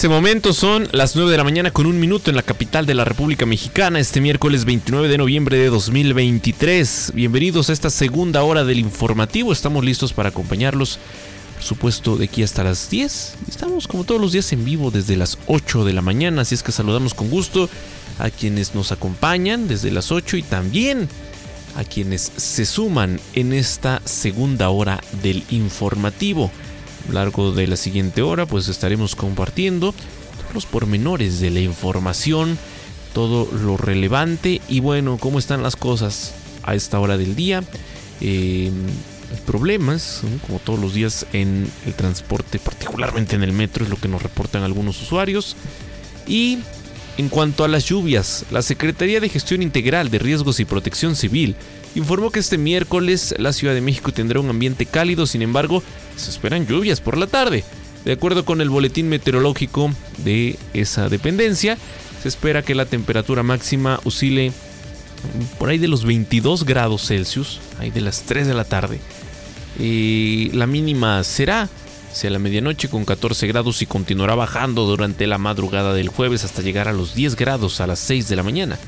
[0.00, 2.94] Este momento son las 9 de la mañana con un minuto en la capital de
[2.94, 7.12] la República Mexicana, este miércoles 29 de noviembre de 2023.
[7.14, 10.98] Bienvenidos a esta segunda hora del informativo, estamos listos para acompañarlos,
[11.56, 13.34] por supuesto, de aquí hasta las 10.
[13.46, 16.62] Estamos como todos los días en vivo desde las 8 de la mañana, así es
[16.62, 17.68] que saludamos con gusto
[18.18, 21.10] a quienes nos acompañan desde las 8 y también
[21.76, 26.50] a quienes se suman en esta segunda hora del informativo
[27.12, 32.58] largo de la siguiente hora pues estaremos compartiendo todos los pormenores de la información,
[33.12, 37.62] todo lo relevante y bueno, cómo están las cosas a esta hora del día.
[38.20, 38.70] Eh,
[39.46, 44.08] problemas, como todos los días en el transporte, particularmente en el metro, es lo que
[44.08, 45.56] nos reportan algunos usuarios.
[46.26, 46.58] Y
[47.16, 51.54] en cuanto a las lluvias, la Secretaría de Gestión Integral de Riesgos y Protección Civil
[51.94, 55.82] informó que este miércoles la Ciudad de México tendrá un ambiente cálido, sin embargo,
[56.16, 57.64] se esperan lluvias por la tarde.
[58.04, 61.76] De acuerdo con el boletín meteorológico de esa dependencia,
[62.22, 64.52] se espera que la temperatura máxima oscile
[65.58, 69.00] por ahí de los 22 grados Celsius, ahí de las 3 de la tarde.
[69.78, 71.68] Y la mínima será
[72.10, 76.62] hacia la medianoche con 14 grados y continuará bajando durante la madrugada del jueves hasta
[76.62, 78.78] llegar a los 10 grados a las 6 de la mañana.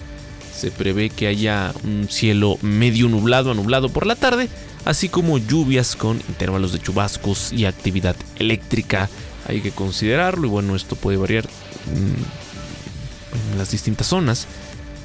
[0.62, 4.48] Se prevé que haya un cielo medio nublado a nublado por la tarde,
[4.84, 9.10] así como lluvias con intervalos de chubascos y actividad eléctrica.
[9.48, 14.46] Hay que considerarlo y bueno, esto puede variar mm, en las distintas zonas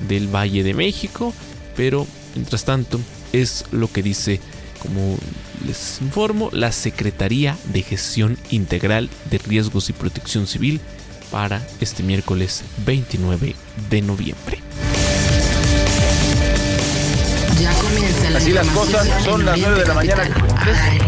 [0.08, 1.34] del Valle de México,
[1.76, 3.00] pero mientras tanto
[3.34, 4.40] es lo que dice,
[4.78, 5.18] como
[5.66, 10.80] les informo, la Secretaría de Gestión Integral de Riesgos y Protección Civil
[11.32, 13.56] para este miércoles 29
[13.90, 14.60] de noviembre.
[17.60, 20.24] Ya comienza la Así las cosas, son las 9 de la mañana.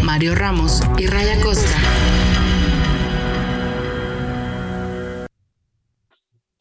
[0.02, 1.76] Mario Ramos y Raya Costa.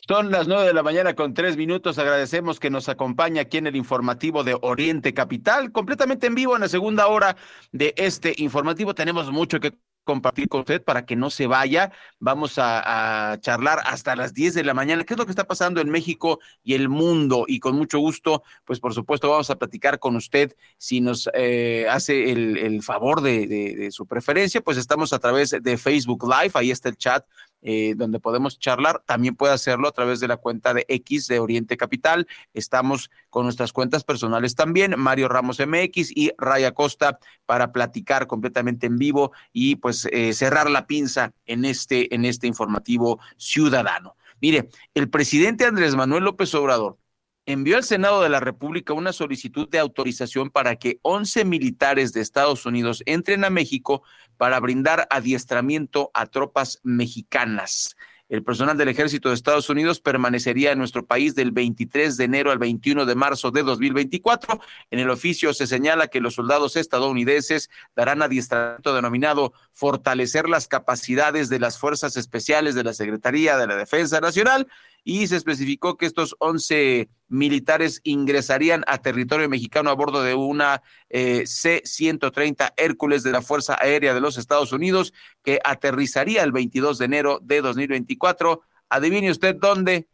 [0.07, 1.97] Son las 9 de la mañana con tres minutos.
[1.97, 6.61] Agradecemos que nos acompañe aquí en el informativo de Oriente Capital, completamente en vivo en
[6.61, 7.35] la segunda hora
[7.71, 8.95] de este informativo.
[8.95, 9.77] Tenemos mucho que
[10.09, 11.91] compartir con usted para que no se vaya.
[12.17, 15.03] Vamos a, charlar hasta las 10 de la mañana.
[15.03, 17.45] ¿Qué es lo que está pasando en México y el mundo?
[17.47, 21.85] Y con mucho gusto, pues por supuesto vamos a platicar con usted si nos eh,
[21.91, 24.61] hace el, favor de, de su preferencia.
[24.61, 27.23] Pues estamos a través de Facebook Live, ahí está el chat
[27.61, 29.01] eh, donde podemos charlar.
[29.05, 32.27] También puede hacerlo a través de la cuenta de X de Oriente Capital.
[32.53, 38.87] Estamos con nuestras cuentas personales también, Mario Ramos MX y Raya Costa, para platicar completamente
[38.87, 44.15] en vivo y pues eh, cerrar la pinza en este, en este informativo ciudadano.
[44.41, 46.97] Mire, el presidente Andrés Manuel López Obrador
[47.51, 52.21] envió al Senado de la República una solicitud de autorización para que 11 militares de
[52.21, 54.03] Estados Unidos entren a México
[54.37, 57.95] para brindar adiestramiento a tropas mexicanas.
[58.29, 62.51] El personal del ejército de Estados Unidos permanecería en nuestro país del 23 de enero
[62.51, 64.61] al 21 de marzo de 2024.
[64.91, 71.49] En el oficio se señala que los soldados estadounidenses darán adiestramiento denominado fortalecer las capacidades
[71.49, 74.67] de las fuerzas especiales de la Secretaría de la Defensa Nacional
[75.03, 80.81] y se especificó que estos 11 militares ingresarían a territorio mexicano a bordo de una
[81.09, 86.97] eh, C-130 Hércules de la Fuerza Aérea de los Estados Unidos que aterrizaría el 22
[86.97, 88.61] de enero de 2024.
[88.89, 90.07] Adivine usted dónde.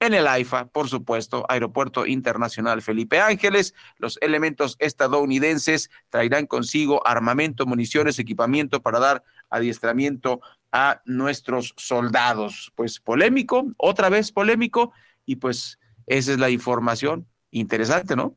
[0.00, 7.66] En el AIFA, por supuesto, Aeropuerto Internacional Felipe Ángeles, los elementos estadounidenses traerán consigo armamento,
[7.66, 10.40] municiones, equipamiento para dar adiestramiento
[10.72, 12.72] a nuestros soldados.
[12.74, 14.92] Pues polémico, otra vez polémico,
[15.26, 17.26] y pues esa es la información.
[17.50, 18.36] Interesante, ¿no?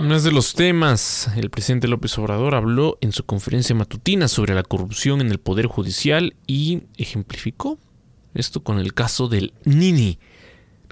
[0.00, 1.30] No es de los temas.
[1.36, 5.66] El presidente López Obrador habló en su conferencia matutina sobre la corrupción en el Poder
[5.66, 7.78] Judicial y ejemplificó
[8.34, 10.18] esto con el caso del Nini,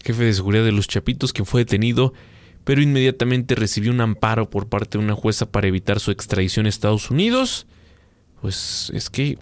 [0.02, 2.12] jefe de seguridad de los Chapitos, quien fue detenido,
[2.64, 6.68] pero inmediatamente recibió un amparo por parte de una jueza para evitar su extradición a
[6.68, 7.66] Estados Unidos
[8.40, 9.38] pues es que,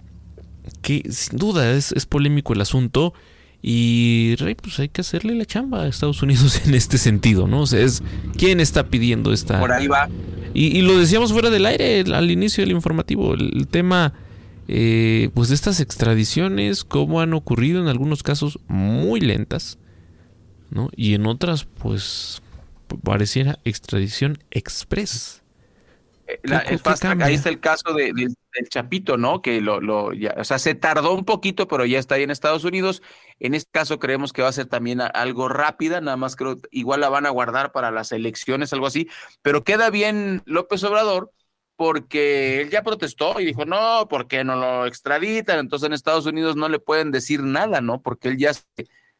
[0.81, 3.13] que sin duda es, polémico el asunto.
[3.61, 7.61] Y Rey, pues hay que hacerle la chamba a Estados Unidos en este sentido, ¿no?
[7.61, 8.01] O sea, es
[8.37, 9.59] quién está pidiendo esta.
[9.59, 10.09] Por ahí va.
[10.53, 13.33] Y, lo decíamos fuera del aire al inicio del informativo.
[13.33, 14.13] El, tema,
[14.67, 19.77] eh, pues de estas extradiciones, cómo han ocurrido en algunos casos muy lentas,
[20.71, 20.89] ¿no?
[20.95, 22.41] Y en otras, pues
[23.03, 25.38] pareciera extradición express.
[26.29, 26.39] Eh,
[27.21, 29.41] ahí está el caso de, del Chapito, ¿no?
[29.41, 32.29] Que lo, lo ya, o sea, se tardó un poquito, pero ya está ahí en
[32.29, 33.01] Estados Unidos.
[33.39, 37.01] En este caso creemos que va a ser también algo rápida, nada más creo, igual
[37.01, 39.09] la van a guardar para las elecciones, algo así,
[39.41, 41.31] pero queda bien López Obrador
[41.75, 45.59] porque él ya protestó y dijo, no, ¿por qué no lo extraditan?
[45.59, 48.01] Entonces en Estados Unidos no le pueden decir nada, ¿no?
[48.01, 48.65] Porque él ya se,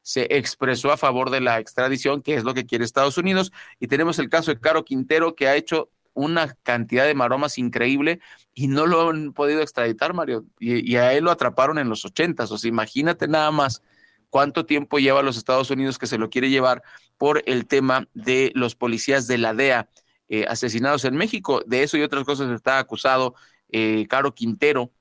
[0.02, 3.52] se expresó a favor de la extradición, que es lo que quiere Estados Unidos.
[3.80, 8.20] Y tenemos el caso de Caro Quintero, que ha hecho una cantidad de maromas increíble
[8.54, 10.46] y no lo han podido extraditar, Mario.
[10.60, 12.52] Y, a él lo atraparon en los ochentas.
[12.52, 13.82] O sea, imagínate nada más
[14.30, 16.84] cuánto tiempo lleva los Estados Unidos que se lo quiere llevar
[17.18, 19.90] por el tema de los policías de la DEA
[20.28, 21.64] eh, asesinados en México.
[21.66, 23.36] De eso y otras cosas está acusado
[23.72, 24.92] eh, Caro Quintero,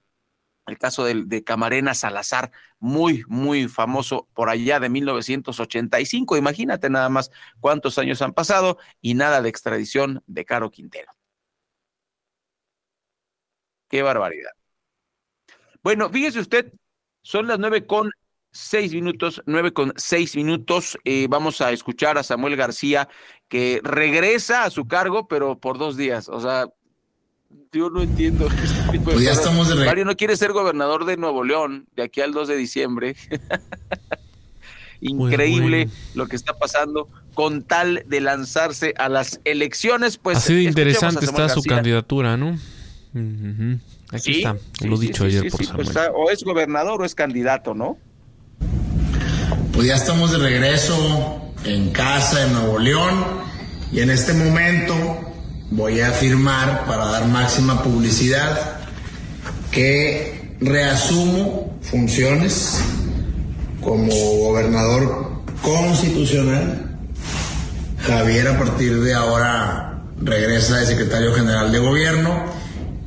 [0.68, 6.36] el caso de, Camarena Salazar, muy, muy famoso por allá de 1985.
[6.36, 7.30] Imagínate nada más
[7.60, 11.12] cuántos años han pasado y nada de extradición de Caro Quintero.
[13.88, 14.50] Qué barbaridad.
[15.82, 16.72] Bueno, fíjese usted,
[17.22, 18.10] son las nueve con
[18.50, 20.98] seis minutos, nueve con seis minutos.
[21.04, 23.08] Eh, vamos a escuchar a Samuel García
[23.48, 26.28] que regresa a su cargo, pero por dos días.
[26.28, 26.66] O sea,
[27.72, 31.44] yo no entiendo este pues ya estamos de Mario no quiere ser gobernador de Nuevo
[31.44, 33.16] León de aquí al 2 de diciembre.
[35.00, 40.16] Increíble lo que está pasando con tal de lanzarse a las elecciones.
[40.16, 42.58] Pues así de interesante está su candidatura, ¿no?
[44.10, 47.96] Aquí está, lo dicho ayer por pues o es gobernador o es candidato, ¿no?
[49.72, 53.24] Pues ya estamos de regreso en casa en Nuevo León
[53.92, 55.27] y en este momento
[55.70, 58.78] voy a afirmar para dar máxima publicidad
[59.70, 62.80] que reasumo funciones
[63.80, 66.84] como gobernador constitucional.
[68.00, 72.44] Javier a partir de ahora regresa de secretario general de gobierno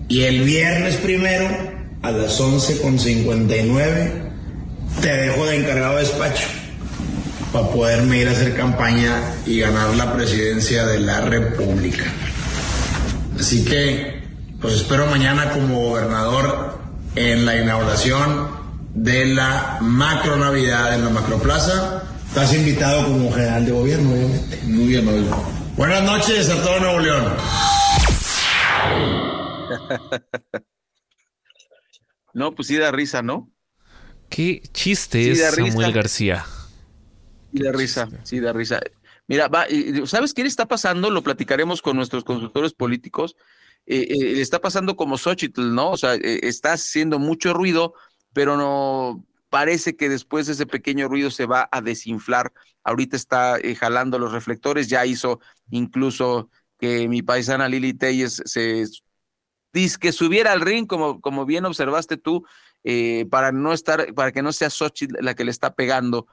[0.07, 1.47] y el viernes primero
[2.01, 4.31] a las 11.59
[5.01, 6.47] te dejo de encargado de despacho
[7.51, 12.05] para poderme ir a hacer campaña y ganar la presidencia de la República.
[13.41, 14.21] Así que,
[14.61, 16.77] pues espero mañana como gobernador
[17.15, 18.51] en la inauguración
[18.93, 22.03] de la macro Navidad en la macroplaza.
[22.27, 24.59] Estás invitado como general de gobierno, obviamente.
[24.67, 25.33] Muy bien, muy bien.
[25.75, 27.33] Buenas noches a todo Nuevo León.
[32.35, 33.51] no, pues sí da risa, ¿no?
[34.29, 36.45] Qué chiste es Samuel García.
[37.51, 38.79] Sí da risa, sí da risa.
[39.31, 39.65] Mira, va,
[40.07, 41.09] ¿sabes qué le está pasando?
[41.09, 43.37] Lo platicaremos con nuestros consultores políticos.
[43.85, 45.91] Eh, eh, le está pasando como Xochitl, ¿no?
[45.91, 47.93] O sea, eh, está haciendo mucho ruido,
[48.33, 52.51] pero no parece que después de ese pequeño ruido se va a desinflar.
[52.83, 55.39] Ahorita está jalando los reflectores, ya hizo
[55.69, 58.83] incluso que mi paisana Lili Telles se
[59.71, 62.45] dice que subiera al ring, como, como bien observaste tú,
[63.29, 66.27] para no estar, para que no sea Xochitl la que le está pegando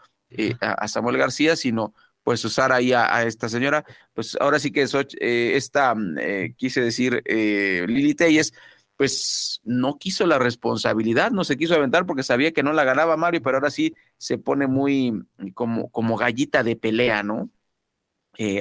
[0.61, 1.95] a Samuel García, sino
[2.29, 4.85] pues usar ahí a, esta señora, pues ahora sí que
[5.19, 8.53] eh, esta, mm, eh, quise decir, eh, Lili Telles,
[8.97, 13.17] pues no quiso la responsabilidad, no se quiso aventar porque sabía que no la ganaba
[13.17, 17.51] Mario, pero ahora sí se pone muy como, como gallita de pelea, ¿no?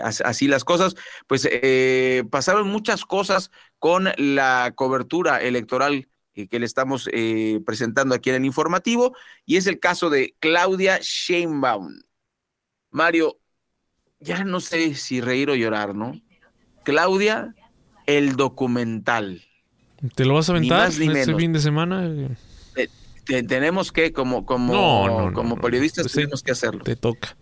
[0.02, 0.96] así las cosas,
[1.28, 1.46] pues
[2.30, 7.10] pasaron muchas cosas con la cobertura electoral que le estamos
[7.66, 9.14] presentando aquí en el informativo,
[9.46, 12.00] y es el caso de Claudia Sheinbaum.
[12.92, 13.40] Mario,
[14.20, 16.20] ya no sé si reír o llorar, ¿no?
[16.84, 17.56] Claudia,
[18.06, 19.42] el documental.
[20.16, 22.10] ¿Te lo vas a aventar este fin de semana?
[23.26, 26.84] tenemos que, como, como, como periodistas, pues tenemos que hacerlo.
[26.84, 27.36] Te toca.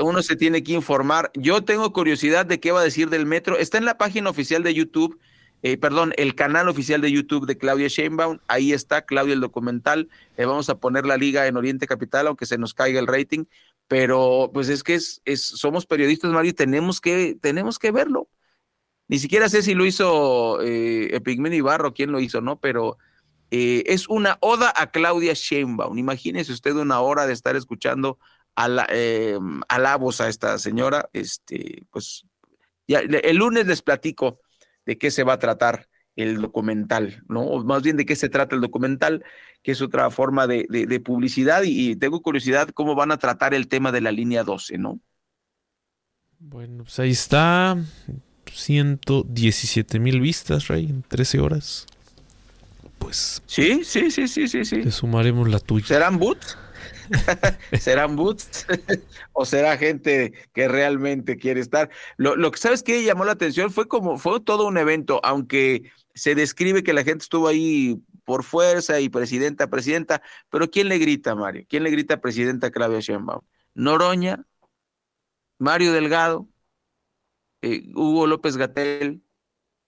[0.00, 1.30] Uno se tiene que informar.
[1.34, 3.58] Yo tengo curiosidad de qué va a decir del metro.
[3.58, 5.18] Está en la página oficial de YouTube,
[5.62, 8.38] eh, perdón, el canal oficial de YouTube de Claudia Sheinbaum.
[8.46, 10.08] Ahí está Claudia el documental.
[10.36, 13.44] Le vamos a poner la liga en Oriente Capital, aunque se nos caiga el rating
[13.88, 18.28] pero pues es que es, somos periodistas, Mario, tenemos que, tenemos que verlo.
[19.08, 22.60] Ni siquiera sé si lo hizo eh, Epigmen Ibarro, quién lo hizo, ¿no?
[22.60, 22.98] Pero
[23.50, 25.98] eh, es una oda a Claudia Sheinbaum.
[25.98, 28.18] Imagínese usted una hora de estar escuchando
[28.54, 31.08] a la, eh, a la voz a esta señora.
[31.14, 32.26] Este, pues
[32.86, 34.40] ya, el lunes les platico
[34.84, 35.88] de qué se va a tratar
[36.18, 37.42] el documental, ¿no?
[37.42, 39.24] O más bien de qué se trata el documental,
[39.62, 43.92] que es otra forma de, publicidad y, tengo curiosidad cómo van a tratar el tema
[43.92, 44.98] de la línea 12, ¿no?
[46.40, 47.76] Bueno, pues ahí está,
[48.52, 51.86] 117 mil vistas, Rey, en 13 horas.
[52.98, 53.40] Pues...
[53.46, 54.82] Sí, sí, sí, sí, sí, sí.
[54.82, 55.86] Le sumaremos la tuya.
[55.86, 56.58] ¿Serán boots?
[57.78, 58.66] ¿Serán boots?
[59.32, 61.90] ¿O será gente que realmente quiere estar?
[62.16, 65.92] Lo, lo que sabes que llamó la atención fue como, fue todo un evento, aunque
[66.18, 70.20] se describe que la gente estuvo ahí por fuerza y presidenta, presidenta,
[70.50, 71.64] pero ¿quién le grita, Mario?
[71.68, 73.40] ¿Quién le grita presidenta Claudia Sheinbaum?
[73.74, 74.44] Noroña,
[75.58, 76.48] Mario Delgado,
[77.62, 79.22] eh, Hugo López Gatel,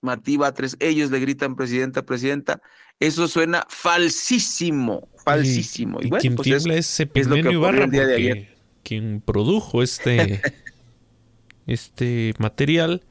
[0.03, 2.63] Martí Batres, ellos le gritan presidenta, presidenta,
[3.01, 5.99] eso suena falsísimo, falsísimo.
[6.01, 8.57] Y, quien pues tiembla es, es lo que Ibarra, el día de ayer.
[8.85, 10.41] quien produjo este,
[11.67, 13.03] este material,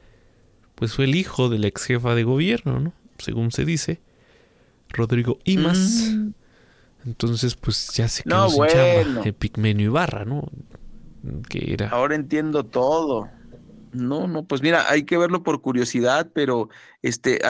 [0.74, 2.99] pues fue el hijo de la ex jefa de gobierno, ¿no?
[3.20, 4.00] Según se dice,
[4.88, 6.10] Rodrigo Imas.
[6.12, 6.32] Mm.
[7.06, 9.22] Entonces, pues ya se quedó no, bueno.
[9.24, 10.48] Epigmenio Ibarra, ¿no?
[11.48, 11.88] Que era.
[11.88, 13.28] Ahora entiendo todo.
[13.92, 16.68] No, no, pues mira, hay que verlo por curiosidad, pero
[17.02, 17.40] este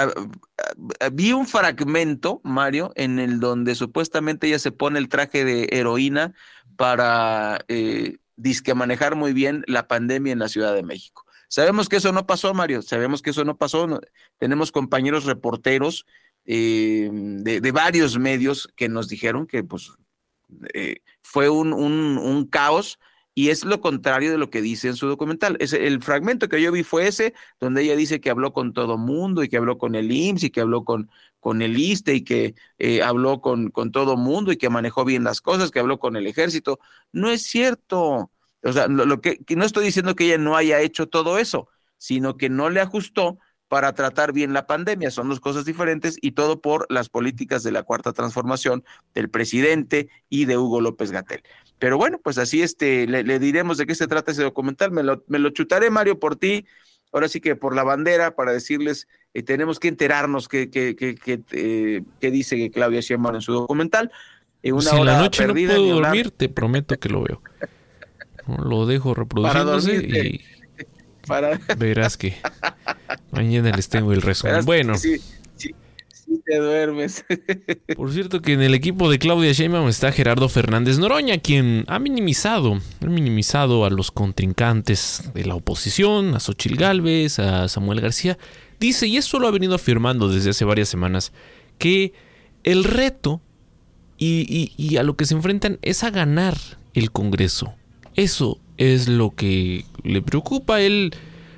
[1.12, 6.32] vi un fragmento, Mario, en el donde supuestamente ella se pone el traje de heroína
[6.76, 11.26] para eh, disque manejar muy bien la pandemia en la Ciudad de México.
[11.50, 14.00] Sabemos que eso no pasó, Mario, sabemos que eso no pasó.
[14.38, 16.06] tenemos compañeros reporteros
[16.44, 19.90] eh, de, varios medios que nos dijeron que pues
[20.74, 23.00] eh, fue un, caos
[23.34, 25.56] y es lo contrario de lo que dice en su documental.
[25.58, 28.96] Es, el fragmento que yo vi fue ese, donde ella dice que habló con todo
[28.96, 32.22] mundo y que habló con el IMSS y que habló con, con el ISTE y
[32.22, 35.98] que eh, habló con, con todo mundo y que manejó bien las cosas, que habló
[35.98, 36.78] con el ejército.
[37.10, 38.30] No es cierto.
[38.62, 42.36] O sea, lo, que, no estoy diciendo que ella no haya hecho todo eso, sino
[42.36, 43.38] que no le ajustó
[43.68, 45.10] para tratar bien la pandemia.
[45.10, 50.08] Son dos cosas diferentes y todo por las políticas de la cuarta transformación del presidente
[50.28, 51.42] y de Hugo López Gatel.
[51.78, 54.90] Pero bueno, pues así este, le, diremos de qué se trata ese documental.
[54.90, 56.66] Me lo, me lo, chutaré, Mario, por ti.
[57.12, 61.14] Ahora sí que por la bandera, para decirles, eh, tenemos que enterarnos qué, qué, qué,
[61.14, 64.10] qué, eh, qué dice Claudia Sheinbaum en su documental.
[64.62, 67.40] En una si la noche no puedo dormir, te prometo que lo veo.
[68.46, 70.40] Lo dejo reproduciéndose y
[71.78, 72.36] Verás que
[73.30, 74.64] mañana les tengo el resumen.
[74.64, 74.96] Bueno.
[74.96, 75.20] Sí,
[76.44, 77.24] te duermes.
[77.96, 81.98] Por cierto que en el equipo de Claudia Sheinbaum está Gerardo Fernández Noroña, quien ha
[81.98, 88.38] minimizado, ha minimizado a los contrincantes de la oposición, a Xochil Gálvez, a Samuel García.
[88.78, 91.32] Dice, y eso lo ha venido afirmando desde hace varias semanas,
[91.78, 92.12] que
[92.62, 93.40] el reto
[94.16, 96.56] y, y a lo que se enfrentan es a ganar
[96.94, 97.74] el Congreso.
[98.16, 100.80] Eso es lo que le preocupa.
[100.80, 101.14] Él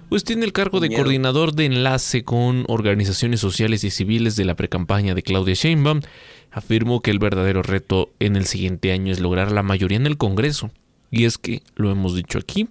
[0.09, 4.55] pues tiene el cargo de coordinador de enlace con organizaciones sociales y civiles de la
[4.55, 6.03] precampaña de Claudia Sheinbaum.
[6.51, 10.19] Afirmó que el verdadero reto en el siguiente año es lograr la mayoría en el
[10.19, 10.71] Congreso.
[11.11, 12.69] Y es que, lo hemos dicho aquí,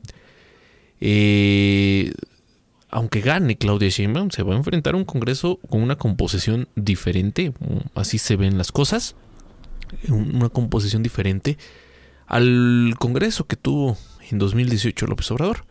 [1.00, 2.12] eh,
[2.92, 7.54] aunque gane Claudia Sheinbaum, se va a enfrentar a un Congreso con una composición diferente,
[7.96, 9.16] así se ven las cosas,
[10.10, 11.58] una composición diferente
[12.32, 13.98] al Congreso que tuvo
[14.30, 15.66] en 2018 López Obrador,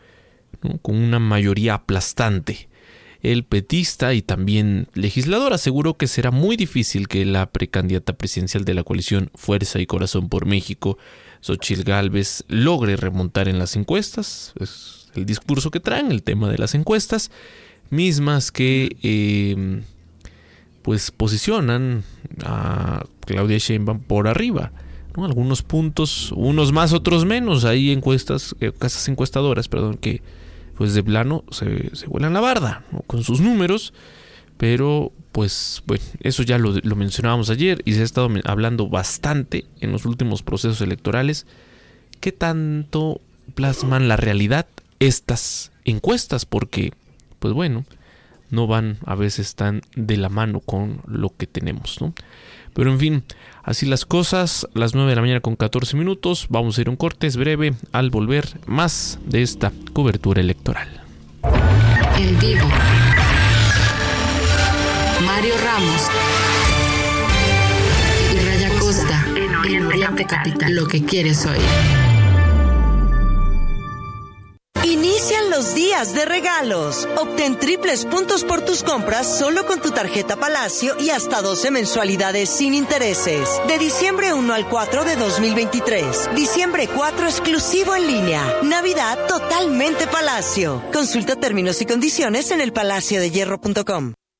[0.82, 2.68] con una mayoría aplastante.
[3.22, 8.74] El petista y también legislador aseguró que será muy difícil que la precandidata presidencial de
[8.74, 10.98] la coalición Fuerza y Corazón por México,
[11.40, 14.52] Xochil Gálvez, logre remontar en las encuestas.
[14.60, 17.30] Es el discurso que traen, el tema de las encuestas,
[17.88, 19.80] mismas que eh,
[20.82, 22.04] pues posicionan
[22.44, 24.72] a Claudia Sheinbaum por arriba
[25.16, 27.64] algunos puntos, unos más, otros menos.
[27.64, 30.22] Hay encuestas, eh, casas encuestadoras, perdón, que
[30.76, 33.92] pues de plano se, se vuelan la barda con sus números.
[34.56, 39.64] Pero pues bueno, eso ya lo, lo mencionábamos ayer y se ha estado hablando bastante
[39.80, 41.46] en los últimos procesos electorales.
[42.20, 43.20] ¿Qué tanto
[43.54, 44.66] plasman la realidad
[44.98, 46.44] estas encuestas?
[46.44, 46.92] Porque,
[47.38, 47.84] pues bueno,
[48.50, 52.12] no van a veces tan de la mano con lo que tenemos, ¿no?
[52.74, 53.24] Pero en fin,
[53.62, 56.96] así las cosas, las 9 de la mañana con 14 minutos, vamos a ir un
[56.96, 60.88] corte, es breve, al volver más de esta cobertura electoral.
[62.18, 62.68] En vivo.
[65.24, 66.10] Mario Ramos
[68.32, 69.26] y Raya Costa
[69.66, 70.74] en Oriente Capital.
[70.74, 71.60] Lo que quieres oír.
[74.84, 75.39] Inician
[75.74, 77.08] días de regalos.
[77.16, 82.48] Obtén triples puntos por tus compras solo con tu tarjeta Palacio y hasta 12 mensualidades
[82.48, 83.48] sin intereses.
[83.68, 86.34] De diciembre 1 al 4 de 2023.
[86.34, 88.42] Diciembre 4 exclusivo en línea.
[88.62, 90.82] Navidad totalmente Palacio.
[90.92, 94.14] Consulta términos y condiciones en elpalaciodehierro.com.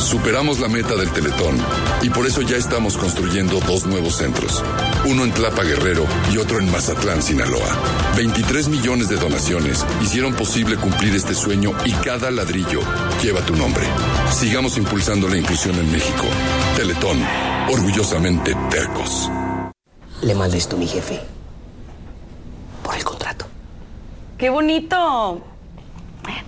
[0.00, 1.56] Superamos la meta del Teletón
[2.02, 4.64] y por eso ya estamos construyendo dos nuevos centros,
[5.04, 7.68] uno en Tlapa Guerrero y otro en Mazatlán, Sinaloa.
[8.16, 12.80] 23 millones de donaciones hicieron posible cumplir este sueño y cada ladrillo
[13.22, 13.84] lleva tu nombre.
[14.32, 16.24] Sigamos impulsando la inclusión en México.
[16.76, 17.22] Teletón,
[17.72, 19.30] orgullosamente tercos.
[20.22, 21.20] Le mandé esto a mi jefe
[22.82, 23.46] por el contrato.
[24.38, 25.40] qué bonito.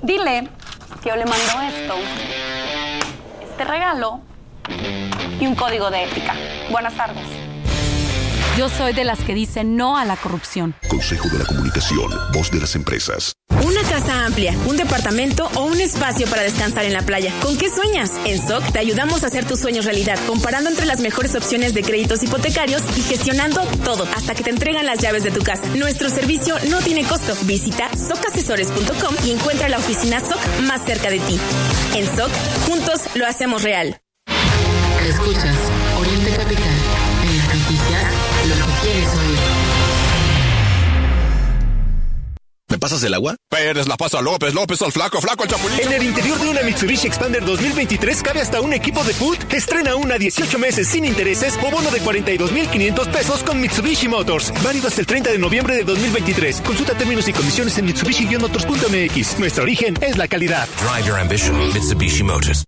[0.02, 0.48] Dile
[1.02, 1.94] que yo le mando esto,
[3.64, 4.20] regalo
[5.40, 6.34] y un código de ética.
[6.70, 7.41] Buenas tardes.
[8.56, 10.74] Yo soy de las que dicen no a la corrupción.
[10.88, 13.32] Consejo de la Comunicación, voz de las empresas.
[13.64, 17.32] Una casa amplia, un departamento o un espacio para descansar en la playa.
[17.40, 18.12] ¿Con qué sueñas?
[18.26, 21.82] En SOC te ayudamos a hacer tus sueños realidad, comparando entre las mejores opciones de
[21.82, 25.66] créditos hipotecarios y gestionando todo hasta que te entregan las llaves de tu casa.
[25.74, 27.34] Nuestro servicio no tiene costo.
[27.44, 31.40] Visita socasesores.com y encuentra la oficina SOC más cerca de ti.
[31.94, 32.30] En SOC,
[32.66, 33.98] juntos lo hacemos real.
[35.08, 35.71] Escuchas
[42.82, 43.36] pasas el agua?
[43.48, 45.78] Pérez la pasa López, López al flaco, flaco al chapulín.
[45.78, 49.38] En el interior de una Mitsubishi Expander 2023 cabe hasta un equipo de foot.
[49.52, 54.52] Estrena una 18 meses sin intereses o bono de 42,500 pesos con Mitsubishi Motors.
[54.64, 56.60] Válido hasta el 30 de noviembre de 2023.
[56.62, 59.38] Consulta términos y condiciones en Mitsubishi-motors.mx.
[59.38, 60.68] Nuestro origen es la calidad.
[60.80, 62.64] Drive your ambition, Mitsubishi Motors.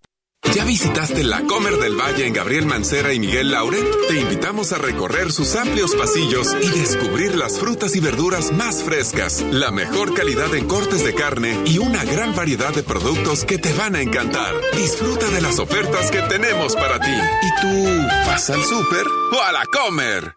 [0.52, 3.78] ¿Ya visitaste la Comer del Valle en Gabriel Mancera y Miguel Laure?
[4.08, 9.44] Te invitamos a recorrer sus amplios pasillos y descubrir las frutas y verduras más frescas,
[9.50, 13.72] la mejor calidad en cortes de carne y una gran variedad de productos que te
[13.72, 14.54] van a encantar.
[14.76, 17.12] Disfruta de las ofertas que tenemos para ti.
[17.12, 20.34] ¿Y tú vas al súper o a la Comer?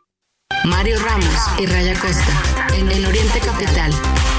[0.66, 2.76] Mario Ramos y Raya Costa.
[2.76, 3.92] En el Oriente Capital.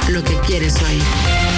[0.09, 1.58] Lo que quieres oír.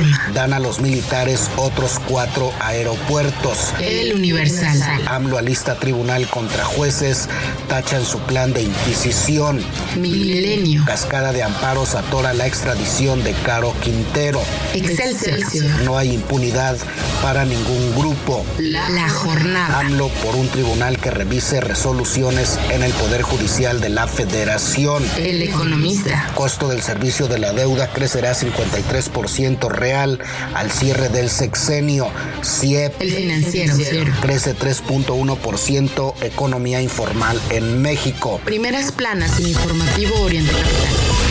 [0.00, 0.32] Reforma.
[0.34, 3.72] Dan a los militares otros cuatro aeropuertos.
[3.80, 4.80] El Universal.
[5.06, 7.28] AMLO alista tribunal contra jueces,
[7.68, 9.60] tachan su plan de inquisición.
[9.96, 10.84] Milenio.
[10.84, 14.40] Cascada de amparos atora la extradición de Caro Quintero.
[14.74, 15.68] Excelsior.
[15.84, 16.76] No hay impunidad
[17.22, 18.44] para ningún grupo.
[18.58, 19.80] La jornada.
[19.80, 25.04] AMLO por un tribunal que revise resoluciones en el Poder Judicial de la Federación.
[25.18, 26.30] El economista.
[26.34, 32.08] Costo del servicio de la deuda crecerá 53% real al cierre del sexenio.
[32.42, 33.00] CIEP.
[33.00, 34.12] El financiero.
[34.20, 38.40] Crece 3.1% economía informal en México.
[38.44, 41.29] Primeras planas en informativo Oriente Capital.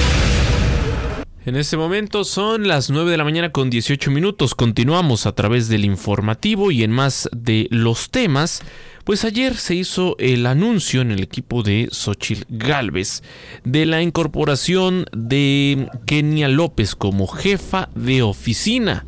[1.46, 4.56] En este momento son las 9 de la mañana con 18 minutos.
[4.56, 8.62] Continuamos a través del informativo y en más de los temas.
[9.06, 13.24] Pues ayer se hizo el anuncio en el equipo de Xochil Galvez
[13.64, 19.06] de la incorporación de Kenia López como jefa de oficina.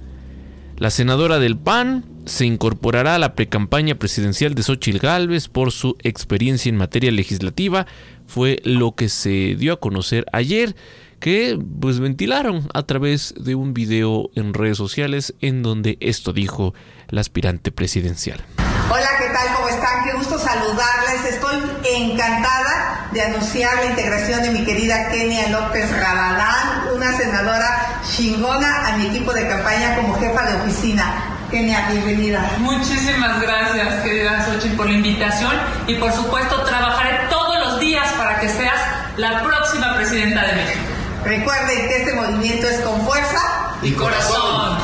[0.77, 5.97] La senadora del PAN se incorporará a la precampaña presidencial de Xochil Gálvez por su
[6.01, 7.87] experiencia en materia legislativa.
[8.25, 10.75] Fue lo que se dio a conocer ayer
[11.21, 16.73] que pues ventilaron a través de un video en redes sociales en donde esto dijo
[17.07, 18.43] la aspirante presidencial.
[18.89, 19.55] Hola, ¿qué tal?
[19.55, 20.03] ¿Cómo están?
[20.03, 21.25] Qué gusto saludarles.
[21.29, 21.55] Estoy
[21.95, 28.97] encantada de anunciar la integración de mi querida Kenia López Rabadán, una senadora chingona a
[28.97, 31.37] mi equipo de campaña como jefa de oficina.
[31.51, 32.51] Kenia, bienvenida.
[32.59, 35.53] Muchísimas gracias, querida Xochitl, por la invitación
[35.85, 38.79] y por supuesto trabajaré todos los días para que seas
[39.17, 40.90] la próxima presidenta de México.
[41.23, 44.79] Recuerden que este movimiento es con fuerza y corazón.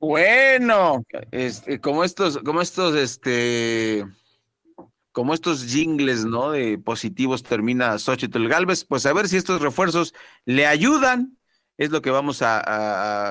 [0.00, 4.04] Bueno, este, como estos, como estos, este,
[5.12, 6.50] como estos jingles, ¿no?
[6.50, 11.38] De positivos termina Xochitl Galvez, pues a ver si estos refuerzos le ayudan
[11.82, 12.60] es lo que vamos a,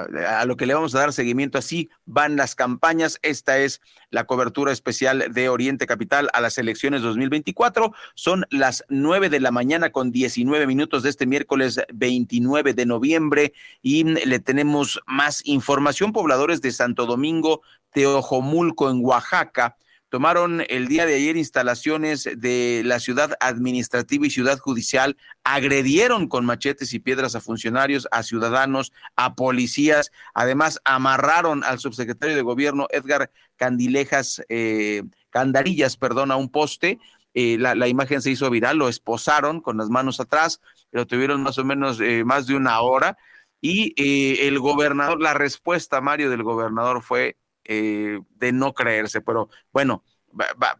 [0.03, 1.57] a, lo que le vamos a dar seguimiento.
[1.57, 3.17] Así van las campañas.
[3.21, 7.93] Esta es la cobertura especial de Oriente Capital a las elecciones 2024.
[8.13, 13.53] Son las nueve de la mañana con 19 minutos de este miércoles 29 de noviembre
[13.81, 16.11] y le tenemos más información.
[16.11, 17.61] Pobladores de Santo Domingo,
[17.93, 19.77] Teojomulco en Oaxaca
[20.11, 26.45] tomaron el día de ayer instalaciones de la ciudad administrativa y ciudad judicial, agredieron con
[26.45, 32.87] machetes y piedras a funcionarios, a ciudadanos, a policías, además amarraron al subsecretario de gobierno
[32.91, 36.99] Edgar Candilejas, eh, Candarillas, perdón, a un poste.
[37.33, 40.59] Eh, la, la, imagen se hizo viral, lo esposaron con las manos atrás,
[40.91, 43.17] lo tuvieron más o menos eh, más de una hora.
[43.61, 49.49] Y eh, el gobernador, la respuesta, Mario, del gobernador fue eh, de no creerse, pero
[49.71, 50.03] bueno,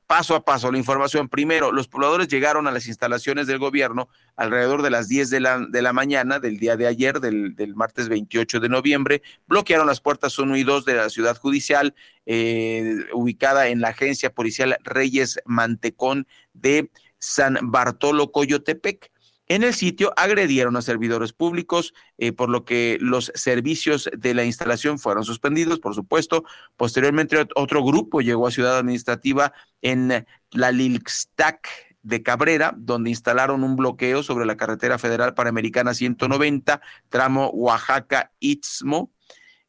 [0.08, 1.30] paso a paso la información.
[1.30, 5.60] Primero, los pobladores llegaron a las instalaciones del gobierno alrededor de las 10 de la,
[5.60, 10.02] de la mañana del día de ayer, del, del, martes 28 de noviembre, bloquearon las
[10.02, 15.39] puertas 1 y 2 de la ciudad judicial, eh, ubicada en la agencia policial Reyes
[15.46, 16.89] Mantecón de
[17.20, 19.11] San Bartolo Coyotepec.
[19.55, 24.45] En el sitio agredieron a servidores públicos, eh, por lo que los servicios de la
[24.45, 26.45] instalación fueron suspendidos, por supuesto.
[26.77, 31.67] Posteriormente, otro grupo llegó a Ciudad Administrativa en la Lilxtac
[32.01, 39.11] de Cabrera, donde instalaron un bloqueo sobre la carretera federal panamericana 190, tramo Oaxaca-Istmo.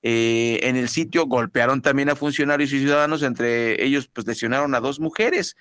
[0.04, 4.80] Eh, en el sitio golpearon también a funcionarios y ciudadanos, entre ellos pues lesionaron a
[4.80, 5.56] dos mujeres.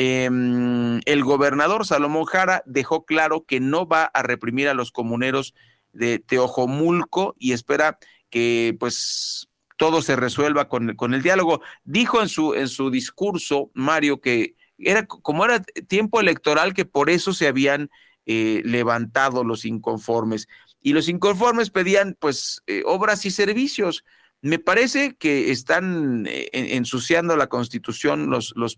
[0.00, 5.54] Em, el gobernador Salomón Jara dejó claro que no va a reprimir a los comuneros
[5.92, 7.98] de Teojomulco y espera
[8.30, 11.62] que pues todo se resuelva con, con el diálogo.
[11.82, 17.10] Dijo en su, en su discurso, Mario, que era como era tiempo electoral que por
[17.10, 17.90] eso se habían
[18.24, 20.46] eh, levantado los inconformes.
[20.80, 24.04] Y los inconformes pedían pues eh, obras y servicios.
[24.40, 28.76] Me parece que están eh, ensuciando la constitución los, los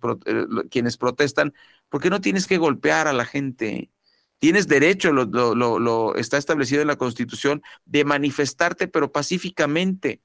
[0.71, 1.53] quienes protestan,
[1.89, 3.91] porque no tienes que golpear a la gente.
[4.39, 10.23] Tienes derecho, lo, está establecido en la constitución, de manifestarte, pero pacíficamente,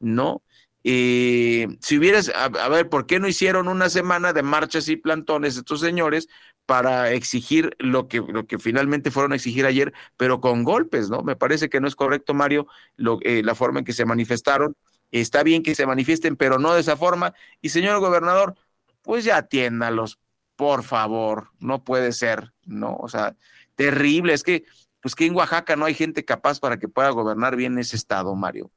[0.00, 0.42] ¿no?
[0.82, 5.58] Y si hubieras, a, ver, ¿por qué no hicieron una semana de marchas y plantones
[5.58, 6.28] estos señores
[6.68, 11.22] para exigir lo que, lo que finalmente fueron a exigir ayer, pero con golpes, ¿no?
[11.22, 14.76] Me parece que no es correcto, Mario, lo, eh, la forma en que se manifestaron.
[15.10, 17.32] Está bien que se manifiesten, pero no de esa forma.
[17.62, 18.54] Y señor gobernador,
[19.00, 20.18] pues ya atiéndalos,
[20.56, 22.96] por favor, no puede ser, ¿no?
[22.96, 23.34] O sea,
[23.74, 24.64] terrible, es que,
[25.00, 28.34] pues que en Oaxaca no hay gente capaz para que pueda gobernar bien ese estado,
[28.34, 28.70] Mario.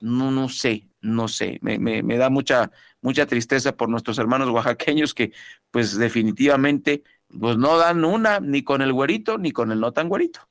[0.00, 5.14] No, no sé, no sé, me, me, da mucha, mucha tristeza por nuestros hermanos oaxaqueños
[5.14, 5.32] que
[5.70, 10.08] pues definitivamente pues no dan una ni con el güerito ni con el no tan
[10.08, 10.48] güerito.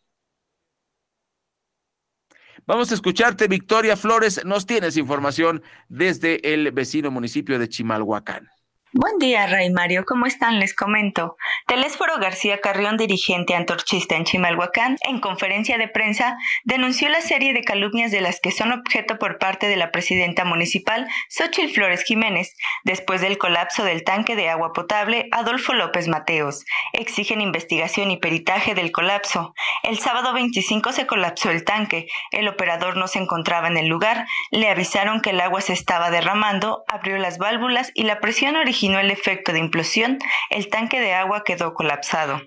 [2.68, 8.50] Vamos a escucharte, Victoria Flores, nos tienes información desde el vecino municipio de Chimalhuacán.
[8.98, 10.06] Buen día, Ray Mario.
[10.08, 10.58] ¿Cómo están?
[10.58, 11.36] Les comento.
[11.68, 17.66] Telésforo García Carrión, dirigente antorchista en Chimalhuacán, en conferencia de prensa, denunció la serie de
[17.66, 22.56] calumnias de las que son objeto por parte de la presidenta municipal, Xochil Flores Jiménez,
[22.86, 26.64] después del colapso del tanque de agua potable Adolfo López Mateos.
[26.94, 29.54] Exigen investigación y peritaje del colapso.
[29.84, 32.08] El sábado 25 se colapsó el tanque.
[32.32, 34.26] El operador no se encontraba en el lugar.
[34.52, 38.85] Le avisaron que el agua se estaba derramando, abrió las válvulas y la presión original
[38.94, 40.20] el efecto de implosión,
[40.50, 42.42] el tanque de agua quedó colapsado.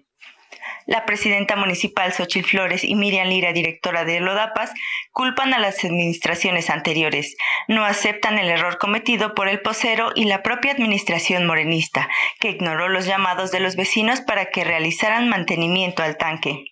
[0.86, 4.72] La presidenta municipal Xochil Flores y Miriam Lira, directora de Lodapas,
[5.12, 7.36] culpan a las administraciones anteriores.
[7.68, 12.08] No aceptan el error cometido por el posero y la propia administración morenista,
[12.40, 16.64] que ignoró los llamados de los vecinos para que realizaran mantenimiento al tanque.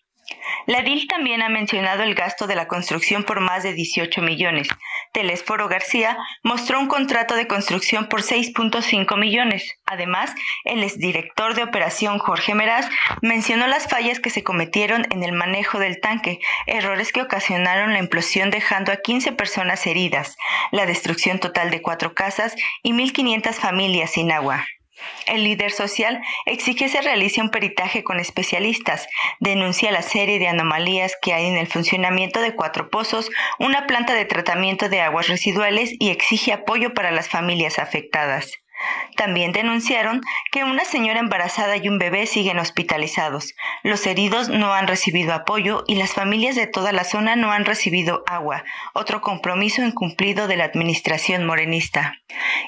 [0.66, 4.68] La DIL también ha mencionado el gasto de la construcción por más de 18 millones.
[5.12, 9.76] Telésforo García mostró un contrato de construcción por 6.5 millones.
[9.86, 12.88] Además, el exdirector de operación Jorge Meraz
[13.22, 18.00] mencionó las fallas que se cometieron en el manejo del tanque, errores que ocasionaron la
[18.00, 20.36] implosión dejando a 15 personas heridas,
[20.72, 24.66] la destrucción total de cuatro casas y 1.500 familias sin agua.
[25.26, 29.08] El líder social exige se realice un peritaje con especialistas,
[29.40, 34.14] denuncia la serie de anomalías que hay en el funcionamiento de cuatro pozos, una planta
[34.14, 38.52] de tratamiento de aguas residuales y exige apoyo para las familias afectadas.
[39.16, 40.20] También denunciaron
[40.52, 43.54] que una señora embarazada y un bebé siguen hospitalizados.
[43.82, 47.64] Los heridos no han recibido apoyo y las familias de toda la zona no han
[47.64, 52.20] recibido agua, otro compromiso incumplido de la administración morenista.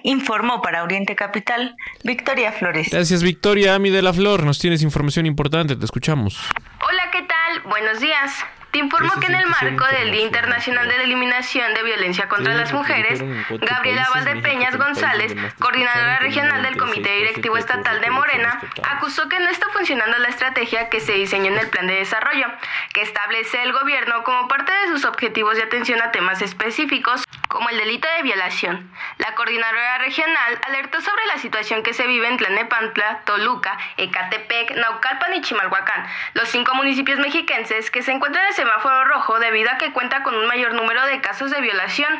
[0.02, 2.90] Informó para Oriente Capital Victoria Flores.
[2.90, 6.38] Gracias Victoria, Ami de la Flor, nos tienes información importante, te escuchamos.
[6.86, 7.62] Hola, ¿qué tal?
[7.68, 8.32] Buenos días.
[8.70, 12.52] Te informo que en el marco del Día Internacional de la Eliminación de Violencia contra
[12.52, 19.40] las Mujeres, Gabriela Valdepeñas González, coordinadora regional del Comité Directivo Estatal de Morena, acusó que
[19.40, 22.46] no está funcionando la estrategia que se diseñó en el Plan de Desarrollo,
[22.92, 27.70] que establece el gobierno como parte de sus objetivos de atención a temas específicos, como
[27.70, 28.90] el delito de violación.
[29.16, 35.34] La coordinadora regional alertó sobre la situación que se vive en Tlanepantla, Toluca, Ecatepec, Naucalpan
[35.34, 39.92] y Chimalhuacán, los cinco municipios mexiquenses que se encuentran en semáforo rojo debido a que
[39.92, 42.12] cuenta con un mayor número de casos de violación.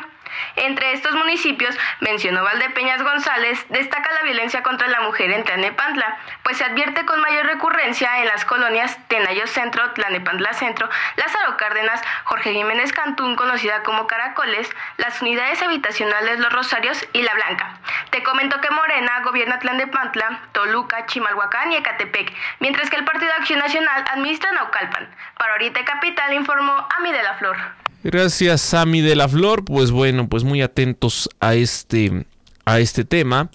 [0.55, 6.57] Entre estos municipios, mencionó Valdepeñas González, destaca la violencia contra la mujer en Tlanepantla, pues
[6.57, 12.53] se advierte con mayor recurrencia en las colonias Tenayo Centro, Tlanepantla Centro, Lázaro Cárdenas, Jorge
[12.53, 17.77] Jiménez Cantún, conocida como Caracoles, las unidades habitacionales Los Rosarios y La Blanca.
[18.09, 23.59] Te comento que Morena gobierna Tlanepantla, Toluca, Chimalhuacán y Ecatepec, mientras que el Partido Acción
[23.59, 25.09] Nacional administra Naucalpan.
[25.37, 27.88] Para Ahorita Capital informó Ami de la Flor.
[28.03, 29.65] Gracias, Sami de la Flor.
[29.65, 32.25] Pues bueno, pues muy atentos a este,
[32.65, 33.51] a este tema.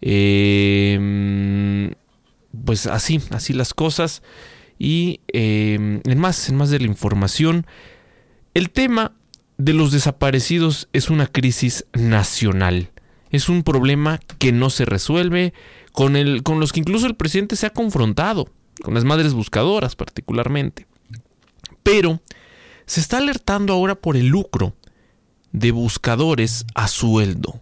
[0.00, 1.92] Em,
[2.64, 4.22] pues así, así las cosas.
[4.78, 7.66] Y em, en más, en más de la información,
[8.54, 9.12] el tema
[9.58, 12.90] de los desaparecidos es una crisis nacional.
[13.30, 15.52] Es un problema que no se resuelve,
[15.92, 18.48] con, el, con los que incluso el presidente se ha confrontado,
[18.82, 20.86] con las madres buscadoras particularmente.
[21.82, 22.20] Pero
[22.88, 24.74] se está alertando ahora por el lucro
[25.52, 27.60] de buscadores a sueldo.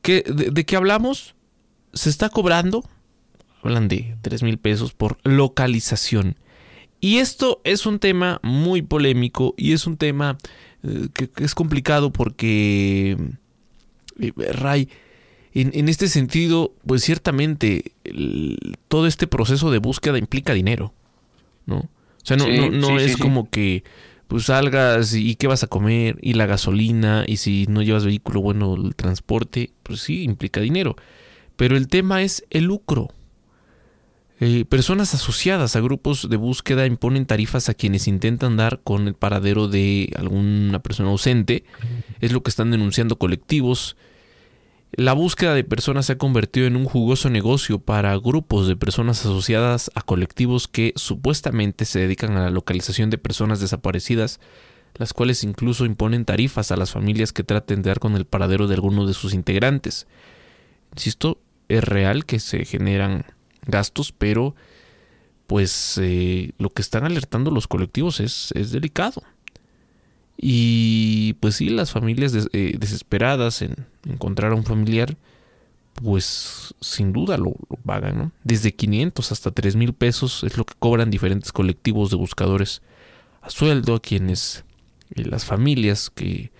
[0.00, 1.34] ¿Qué, de, qué hablamos?
[1.92, 2.82] Se está cobrando,
[3.62, 6.36] hablan de 3 mil pesos por localización.
[6.98, 10.38] Y esto es un tema muy polémico y es un tema
[10.82, 13.18] eh, que, es complicado porque,
[14.18, 14.88] eh, Ray,
[15.52, 17.92] en, este sentido, pues ciertamente
[18.88, 20.94] todo este proceso de búsqueda implica dinero,
[21.66, 21.90] ¿no?
[22.26, 23.84] O sea, no, sí, no, no sí, es sí, como que
[24.26, 28.40] pues salgas y qué vas a comer y la gasolina y si no llevas vehículo,
[28.40, 30.96] bueno, el transporte, pues sí, implica dinero.
[31.54, 33.10] Pero el tema es el lucro.
[34.40, 39.14] Eh, personas asociadas a grupos de búsqueda imponen tarifas a quienes intentan dar con el
[39.14, 41.62] paradero de alguna persona ausente.
[42.20, 43.96] Es lo que están denunciando colectivos.
[44.92, 49.20] La búsqueda de personas se ha convertido en un jugoso negocio para grupos de personas
[49.20, 54.40] asociadas a colectivos que supuestamente se dedican a la localización de personas desaparecidas,
[54.94, 58.68] las cuales incluso imponen tarifas a las familias que traten de dar con el paradero
[58.68, 60.06] de alguno de sus integrantes.
[60.92, 63.26] Insisto, es real que se generan
[63.66, 64.54] gastos, pero
[65.46, 69.22] pues eh, lo que están alertando los colectivos es, es delicado.
[70.36, 75.16] Y pues sí, las familias eh, desesperadas en encontrar a un familiar,
[75.94, 78.32] pues sin duda lo, pagan, ¿no?
[78.44, 82.82] Desde 500 hasta 3 mil pesos es lo que cobran diferentes colectivos de buscadores
[83.40, 84.64] a sueldo a quienes
[85.14, 86.52] eh, las familias que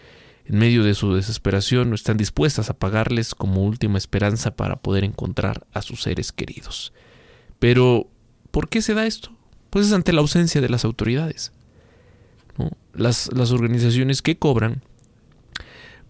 [0.47, 5.67] en medio de su desesperación están dispuestas a pagarles como última esperanza para poder encontrar
[5.73, 6.93] a sus seres queridos.
[7.59, 8.09] Pero,
[8.53, 9.33] ¿por qué se da esto?
[9.71, 11.53] Pues es ante la ausencia de las autoridades.
[12.97, 14.83] Las, las, organizaciones que cobran,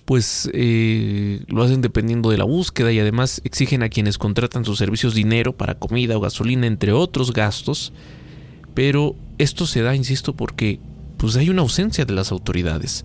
[0.04, 4.78] pues eh, lo hacen dependiendo de la búsqueda y además exigen a quienes contratan sus
[4.78, 7.92] servicios dinero para comida o gasolina, entre otros gastos.
[8.74, 10.80] Pero esto se da, insisto, porque
[11.16, 13.04] pues hay una ausencia de las autoridades.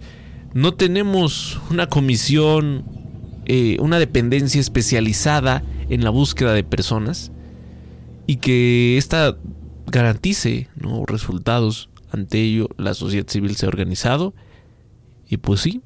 [0.53, 2.83] No tenemos una comisión,
[3.45, 7.31] eh, una dependencia especializada en la búsqueda de personas
[8.27, 9.37] y que ésta
[9.87, 10.69] garantice
[11.07, 14.33] resultados ante ello, la sociedad civil se ha organizado
[15.27, 15.81] y pues sí,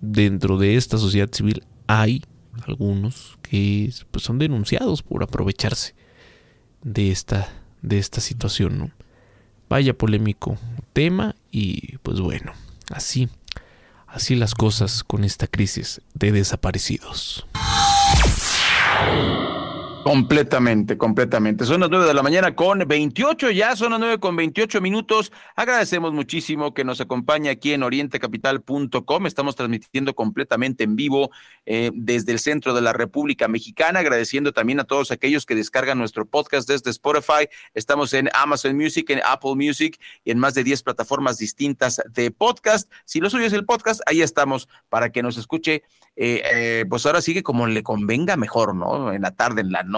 [0.00, 2.22] dentro de esta sociedad civil hay
[2.66, 5.94] algunos que pues, son denunciados por aprovecharse
[6.82, 7.48] de esta,
[7.82, 8.78] de esta situación.
[8.78, 8.90] ¿no?
[9.68, 10.58] Vaya polémico
[10.92, 12.52] tema y pues bueno,
[12.90, 13.28] así,
[14.06, 17.46] así las cosas con esta crisis de desaparecidos.
[20.08, 21.66] Completamente, completamente.
[21.66, 25.30] Son las nueve de la mañana con 28 ya, son las nueve con 28 minutos.
[25.54, 29.26] Agradecemos muchísimo que nos acompañe aquí en orientecapital.com.
[29.26, 31.30] Estamos transmitiendo completamente en vivo
[31.66, 35.98] eh, desde el centro de la República Mexicana, agradeciendo también a todos aquellos que descargan
[35.98, 37.46] nuestro podcast desde Spotify.
[37.74, 42.30] Estamos en Amazon Music, en Apple Music y en más de 10 plataformas distintas de
[42.30, 42.90] podcast.
[43.04, 45.82] Si lo suyo es el podcast, ahí estamos para que nos escuche.
[46.20, 49.12] Eh, eh, pues ahora sigue como le convenga mejor, ¿no?
[49.12, 49.97] En la tarde, en la noche,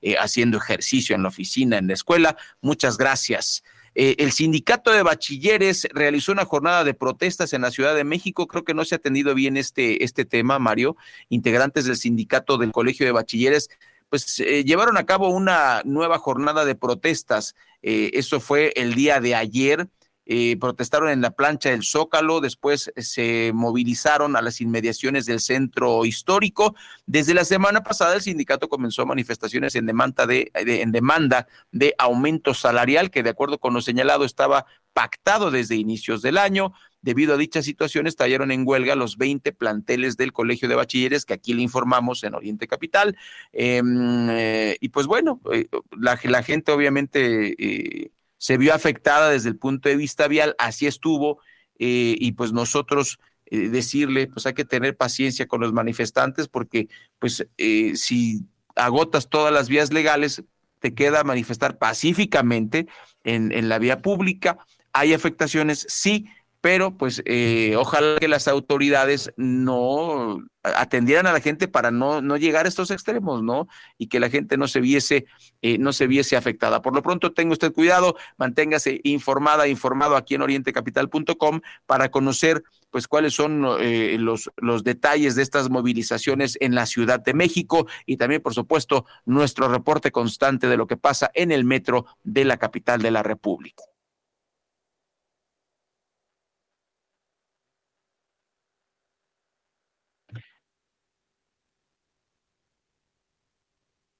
[0.00, 2.36] eh, haciendo ejercicio en la oficina, en la escuela.
[2.60, 3.62] Muchas gracias.
[3.94, 8.46] Eh, el sindicato de bachilleres realizó una jornada de protestas en la Ciudad de México.
[8.46, 10.96] Creo que no se ha atendido bien este, este tema, Mario.
[11.28, 13.70] Integrantes del sindicato del Colegio de Bachilleres
[14.10, 17.56] pues eh, llevaron a cabo una nueva jornada de protestas.
[17.82, 19.88] eso fue el día de ayer
[20.26, 26.04] eh, protestaron en la plancha del Zócalo, después se movilizaron a las inmediaciones del centro
[26.04, 26.74] histórico.
[27.06, 31.94] Desde la semana pasada el sindicato comenzó manifestaciones en demanda de, de, en demanda de
[31.98, 36.72] aumento salarial que de acuerdo con lo señalado estaba pactado desde inicios del año.
[37.02, 41.34] Debido a dicha situación, estallaron en huelga los 20 planteles del Colegio de Bachilleres, que
[41.34, 43.18] aquí le informamos en Oriente Capital.
[43.52, 45.66] Eh, eh, y pues bueno, eh,
[46.00, 51.40] la, gente obviamente eh, se vio afectada desde el punto de vista vial, así estuvo,
[51.78, 56.88] eh, y pues nosotros eh, decirle, pues hay que tener paciencia con los manifestantes porque
[57.18, 60.42] pues eh, si agotas todas las vías legales,
[60.80, 62.86] te queda manifestar pacíficamente
[63.22, 64.58] en, en la vía pública.
[64.92, 66.26] Hay afectaciones, sí,
[66.64, 72.38] pero pues eh, ojalá que las autoridades no atendieran a la gente para no, no
[72.38, 73.68] llegar a estos extremos, ¿no?
[73.98, 75.26] Y que la gente no se viese,
[75.60, 76.80] eh, no se viese afectada.
[76.80, 83.08] Por lo pronto, tenga usted cuidado, manténgase informada, informado aquí en orientecapital.com para conocer pues
[83.08, 88.16] cuáles son eh, los, los detalles de estas movilizaciones en la Ciudad de México y
[88.16, 92.56] también, por supuesto, nuestro reporte constante de lo que pasa en el metro de la
[92.56, 93.84] capital de la República.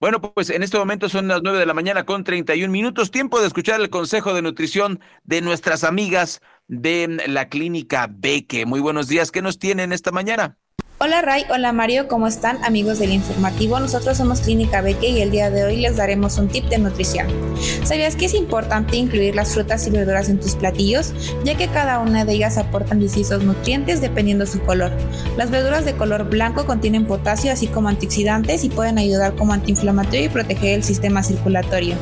[0.05, 3.11] Bueno, pues en este momento son las nueve de la mañana con 31 minutos.
[3.11, 8.67] Tiempo de escuchar el consejo de nutrición de nuestras amigas de la clínica Beque.
[8.67, 9.33] Muy buenos días.
[9.33, 10.59] ¿Qué nos tienen esta mañana?
[11.05, 13.79] Hola Ray, hola Mario, ¿cómo están amigos del informativo?
[13.79, 17.27] Nosotros somos Clínica Beque y el día de hoy les daremos un tip de nutrición.
[17.85, 21.12] ¿Sabías que es importante incluir las frutas y verduras en tus platillos?
[21.45, 24.93] Ya que cada una de ellas aportan distintos nutrientes dependiendo su color.
[25.37, 30.25] Las verduras de color blanco contienen potasio así como antioxidantes y pueden ayudar como antiinflamatorio
[30.25, 31.97] y proteger el sistema circulatorio.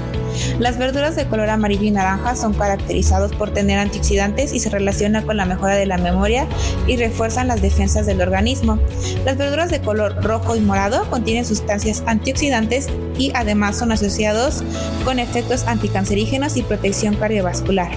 [0.59, 5.27] Las verduras de color amarillo y naranja son caracterizados por tener antioxidantes y se relacionan
[5.27, 6.47] con la mejora de la memoria
[6.87, 8.79] y refuerzan las defensas del organismo.
[9.25, 14.63] Las verduras de color rojo y morado contienen sustancias antioxidantes y además son asociados
[15.05, 17.91] con efectos anticancerígenos y protección cardiovascular.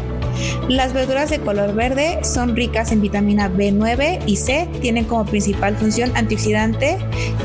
[0.68, 5.78] Las verduras de color verde son ricas en vitamina B9 y C, tienen como principal
[5.78, 6.98] función antioxidante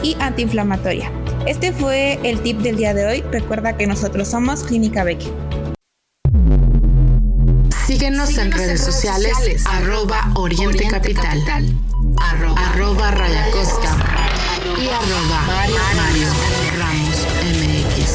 [0.02, 1.12] y antiinflamatoria.
[1.46, 3.24] Este fue el tip del día de hoy.
[3.30, 5.30] Recuerda que nosotros somos Clínica Becky.
[7.86, 9.32] Síguenos, en redes sociales,
[9.66, 11.42] arroba Oriente, Capital,
[12.20, 13.96] arroba, Raya Costa
[14.78, 15.40] y arroba
[15.96, 16.28] Mario,
[16.78, 18.10] Ramos MX.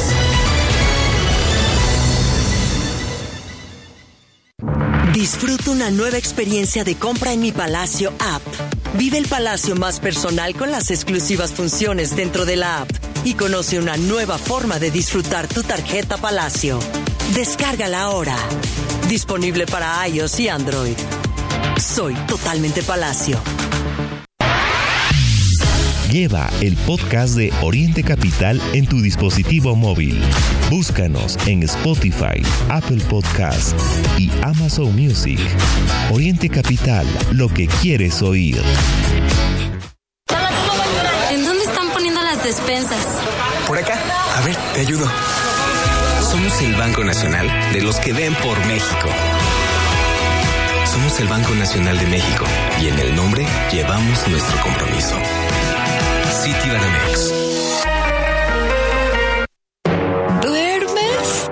[5.13, 8.41] Disfruta una nueva experiencia de compra en mi Palacio app.
[8.95, 12.89] Vive el Palacio más personal con las exclusivas funciones dentro de la app
[13.23, 16.79] y conoce una nueva forma de disfrutar tu tarjeta Palacio.
[17.33, 18.37] Descárgala ahora.
[19.09, 20.97] Disponible para iOS y Android.
[21.77, 23.39] Soy totalmente Palacio.
[26.11, 30.21] Lleva el podcast de Oriente Capital en tu dispositivo móvil.
[30.69, 33.75] Búscanos en Spotify, Apple Podcast
[34.17, 35.39] y Amazon Music.
[36.11, 38.61] Oriente Capital, lo que quieres oír.
[41.31, 43.05] ¿En dónde están poniendo las despensas?
[43.67, 43.99] Por acá.
[44.37, 45.09] A ver, te ayudo.
[46.31, 49.09] Somos el Banco Nacional de los que ven por México.
[50.95, 52.45] Somos el Banco Nacional de México
[52.81, 55.13] y en el nombre llevamos nuestro compromiso.
[56.41, 57.33] Citibanamex.
[60.41, 61.51] ¿Duermes?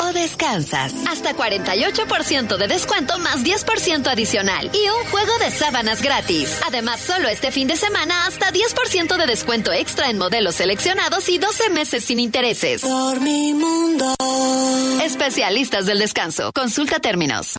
[0.00, 0.94] ¿O descansas?
[1.06, 6.58] Hasta 48% de descuento más 10% adicional y un juego de sábanas gratis.
[6.66, 11.36] Además, solo este fin de semana hasta 10% de descuento extra en modelos seleccionados y
[11.36, 12.80] 12 meses sin intereses.
[12.80, 14.14] Por mi mundo.
[15.04, 16.50] Especialistas del descanso.
[16.54, 17.58] Consulta términos.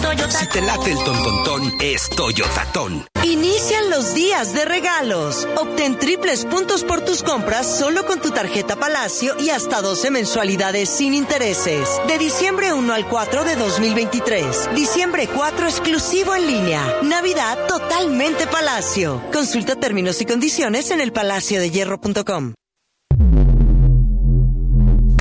[0.10, 3.06] Si te late el tontontón, es Toyotatón.
[3.24, 5.48] Inician los días de regalos.
[5.56, 10.90] Obtén triples puntos por tus compras solo con tu tarjeta Palacio y hasta 12 mensualidades
[10.90, 11.88] sin intereses.
[12.08, 14.70] De diciembre 1 al 4 de 2023.
[14.74, 16.82] Diciembre 4 exclusivo en línea.
[17.04, 19.22] Navidad totalmente Palacio.
[19.32, 22.54] Consulta términos y condiciones en el elpalaciodehierro.com.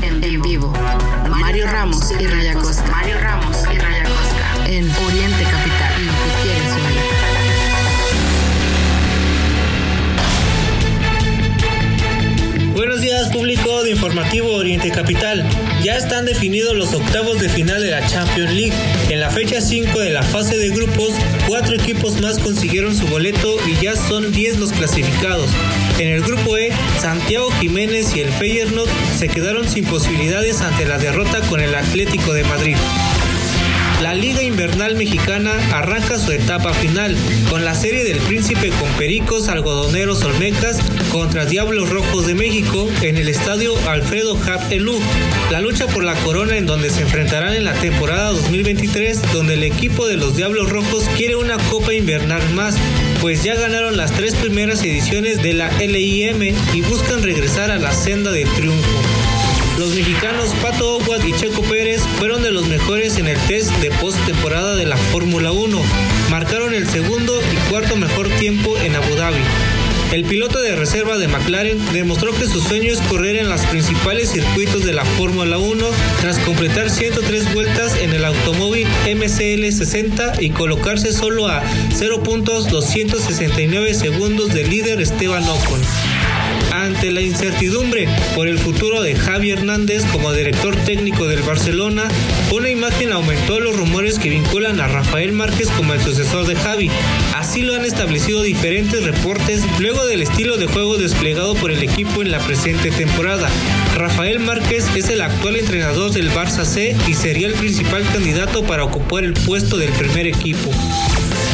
[0.01, 0.73] En vivo.
[1.29, 2.85] Mario Ramos y Raya Costa.
[2.91, 3.48] Mario Ramos.
[4.79, 6.07] En Oriente Capital.
[6.07, 6.73] Lo que quieres
[12.75, 15.45] Buenos días público de Informativo Oriente Capital.
[15.83, 18.73] Ya están definidos los octavos de final de la Champions League.
[19.11, 21.13] En la fecha 5 de la fase de grupos,
[21.49, 25.51] cuatro equipos más consiguieron su boleto y ya son 10 los clasificados.
[25.99, 26.71] En el grupo E,
[27.01, 32.33] Santiago Jiménez y el Feyenoord se quedaron sin posibilidades ante la derrota con el Atlético
[32.33, 32.77] de Madrid.
[34.03, 37.17] La Liga Invernal Mexicana arranca su etapa final
[37.51, 40.79] con la serie del Príncipe con Pericos, Algodoneros Olmecas
[41.11, 45.01] contra Diablos Rojos de México en el estadio Alfredo Hap Elú.
[45.51, 49.65] La lucha por la corona en donde se enfrentarán en la temporada 2023, donde el
[49.65, 52.77] equipo de los Diablos Rojos quiere una Copa Invernal más,
[53.21, 57.93] pues ya ganaron las tres primeras ediciones de la LIM y buscan regresar a la
[57.93, 59.28] senda del triunfo.
[59.79, 63.93] Los mexicanos Pato Oguad y Checo Pérez fueron de los mejores en el test de
[63.93, 65.81] postemporada de la Fórmula 1.
[66.31, 69.39] Marcaron el segundo y cuarto mejor tiempo en Abu Dhabi.
[70.13, 74.31] El piloto de reserva de McLaren demostró que su sueño es correr en los principales
[74.31, 75.87] circuitos de la Fórmula 1
[76.23, 84.53] tras completar 103 vueltas en el automóvil MCL 60 y colocarse solo a 0.269 segundos
[84.53, 86.18] del líder Esteban Ocon.
[86.89, 92.09] Ante la incertidumbre por el futuro de Javi Hernández como director técnico del Barcelona,
[92.51, 96.91] una imagen aumentó los rumores que vinculan a Rafael Márquez como el sucesor de Javi.
[97.37, 102.23] Así lo han establecido diferentes reportes luego del estilo de juego desplegado por el equipo
[102.23, 103.51] en la presente temporada.
[103.95, 108.85] Rafael Márquez es el actual entrenador del Barça C y sería el principal candidato para
[108.85, 110.71] ocupar el puesto del primer equipo.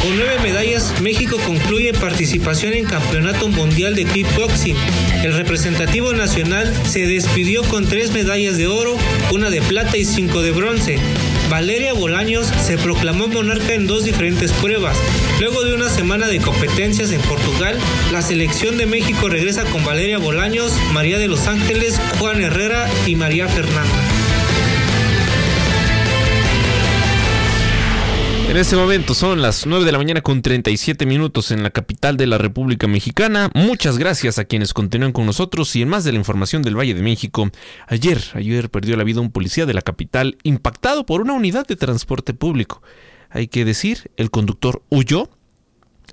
[0.05, 4.75] Con nueve medallas, México concluye participación en Campeonato Mundial de Kickboxing.
[5.23, 8.97] El representativo nacional se despidió con tres medallas de oro,
[9.31, 10.99] una de plata y cinco de bronce.
[11.49, 14.95] Valeria Bolaños se proclamó monarca en dos diferentes pruebas.
[15.39, 17.75] Luego de una semana de competencias en Portugal,
[18.11, 23.15] la selección de México regresa con Valeria Bolaños, María de los Ángeles, Juan Herrera y
[23.15, 24.14] María Fernanda.
[28.55, 32.15] En este momento son las 9 de la mañana con 37 minutos en la capital
[32.15, 33.49] de la República Mexicana.
[33.53, 36.93] Muchas gracias a quienes continúan con nosotros y en más de la información del Valle
[36.93, 37.49] de México.
[37.85, 41.75] Ayer, ayer perdió la vida un policía de la capital impactado por una unidad de
[41.75, 42.81] transporte público.
[43.29, 45.29] Hay que decir, el conductor huyó.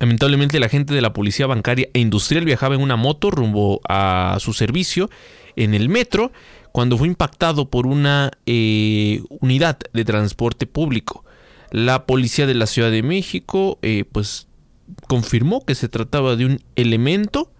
[0.01, 4.35] Lamentablemente la gente de la policía bancaria e industrial viajaba en una moto rumbo a
[4.41, 5.09] su servicio
[5.55, 6.33] en el metro
[6.73, 11.22] cuando fue impactado por una eh, unidad de transporte público.
[11.73, 14.47] La policía de la Ciudad de México eh, pues
[15.07, 17.51] confirmó que se trataba de un elemento.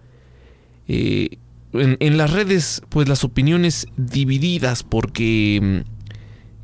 [0.88, 1.40] Eh,
[1.74, 5.84] en, las redes pues las opiniones divididas porque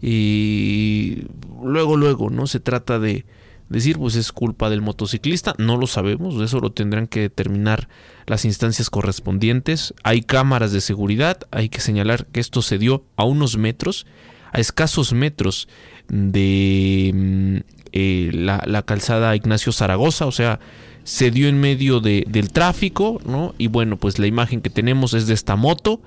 [0.04, 1.26] eh,
[1.64, 3.26] luego luego no se trata de
[3.70, 5.56] decir pues es culpa del motociclista.
[5.58, 7.90] No lo sabemos eso lo tendrán que determinar
[8.28, 9.96] las instancias correspondientes.
[10.04, 11.40] Hay cámaras de seguridad.
[11.50, 14.06] Hay que señalar que esto se dio a unos metros
[14.52, 15.68] a escasos metros
[16.10, 17.58] de mm,
[17.92, 20.60] eh, la, calzada Ignacio Zaragoza, o sea,
[21.04, 23.56] se dio en medio del tráfico, ¿no?
[23.58, 26.02] Y bueno, pues la imagen que tenemos es de esta moto.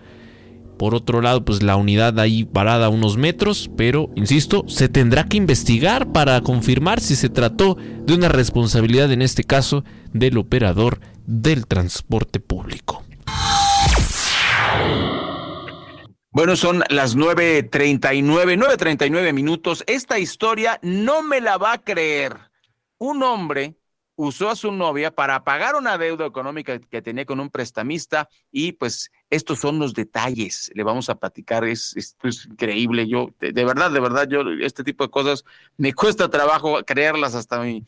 [0.79, 5.37] Por otro lado, pues la unidad ahí parada unos metros, pero, insisto, se tendrá que
[5.37, 11.67] investigar para confirmar si se trató de una responsabilidad, en este caso, del operador del
[11.67, 13.03] transporte público.
[16.35, 19.85] Bueno, son las 9.39, 9.39 minutos.
[19.87, 22.35] Esta historia no me la va a creer.
[22.97, 23.77] Un hombre
[24.17, 28.73] usó a su novia para pagar una deuda económica que tenía con un prestamista y
[28.73, 30.71] pues estos son los detalles.
[30.75, 33.07] Le vamos a platicar, es, esto es increíble.
[33.07, 35.45] Yo, de, verdad, de verdad, yo este tipo de cosas
[35.77, 37.85] me cuesta trabajo creerlas hasta mí.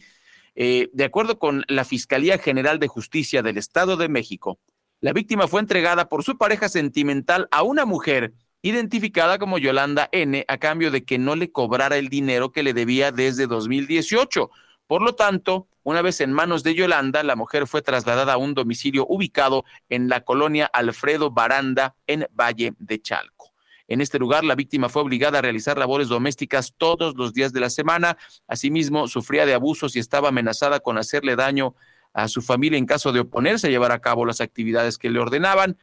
[0.54, 4.58] Eh, de acuerdo con la Fiscalía General de Justicia del Estado de México,
[5.04, 8.32] la víctima fue entregada por su pareja sentimental a una mujer
[8.62, 12.72] identificada como Yolanda N a cambio de que no le cobrara el dinero que le
[12.72, 14.50] debía desde 2018.
[14.86, 18.54] Por lo tanto, una vez en manos de Yolanda, la mujer fue trasladada a un
[18.54, 23.52] domicilio ubicado en la colonia Alfredo Baranda en Valle de Chalco.
[23.86, 27.60] En este lugar, la víctima fue obligada a realizar labores domésticas todos los días de
[27.60, 28.16] la semana.
[28.48, 31.74] Asimismo, sufría de abusos y estaba amenazada con hacerle daño
[32.14, 35.18] a su familia en caso de oponerse a llevar a cabo las actividades que le
[35.18, 35.76] ordenaban.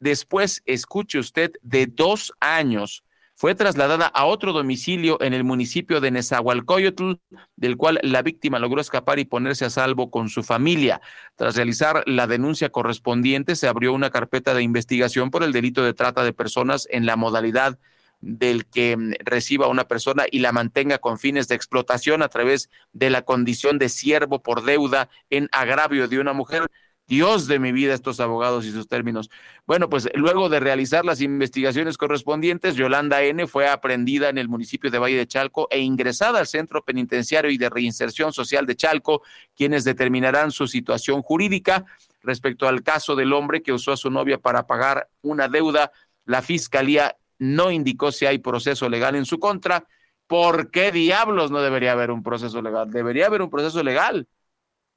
[0.00, 3.04] Después, escuche usted, de dos años
[3.34, 7.20] fue trasladada a otro domicilio en el municipio de Nezahualcóyotl,
[7.54, 11.00] del cual la víctima logró escapar y ponerse a salvo con su familia.
[11.36, 15.94] Tras realizar la denuncia correspondiente, se abrió una carpeta de investigación por el delito de
[15.94, 17.78] trata de personas en la modalidad
[18.20, 22.70] del que mm, reciba una persona y la mantenga con fines de explotación a través
[22.92, 26.68] de la condición de siervo por deuda en agravio de una mujer
[27.08, 29.30] Dios de mi vida, estos abogados y sus términos.
[29.66, 33.46] Bueno, pues luego de realizar las investigaciones correspondientes, Yolanda N.
[33.46, 37.56] fue aprendida en el municipio de Valle de Chalco e ingresada al Centro Penitenciario y
[37.56, 39.22] de Reinserción Social de Chalco,
[39.56, 41.86] quienes determinarán su situación jurídica.
[42.22, 45.92] Respecto al caso del hombre que usó a su novia para pagar una deuda,
[46.26, 49.86] la Fiscalía no indicó si hay proceso legal en su contra.
[50.26, 52.90] ¿Por qué diablos no debería haber un proceso legal?
[52.90, 54.28] Debería haber un proceso legal.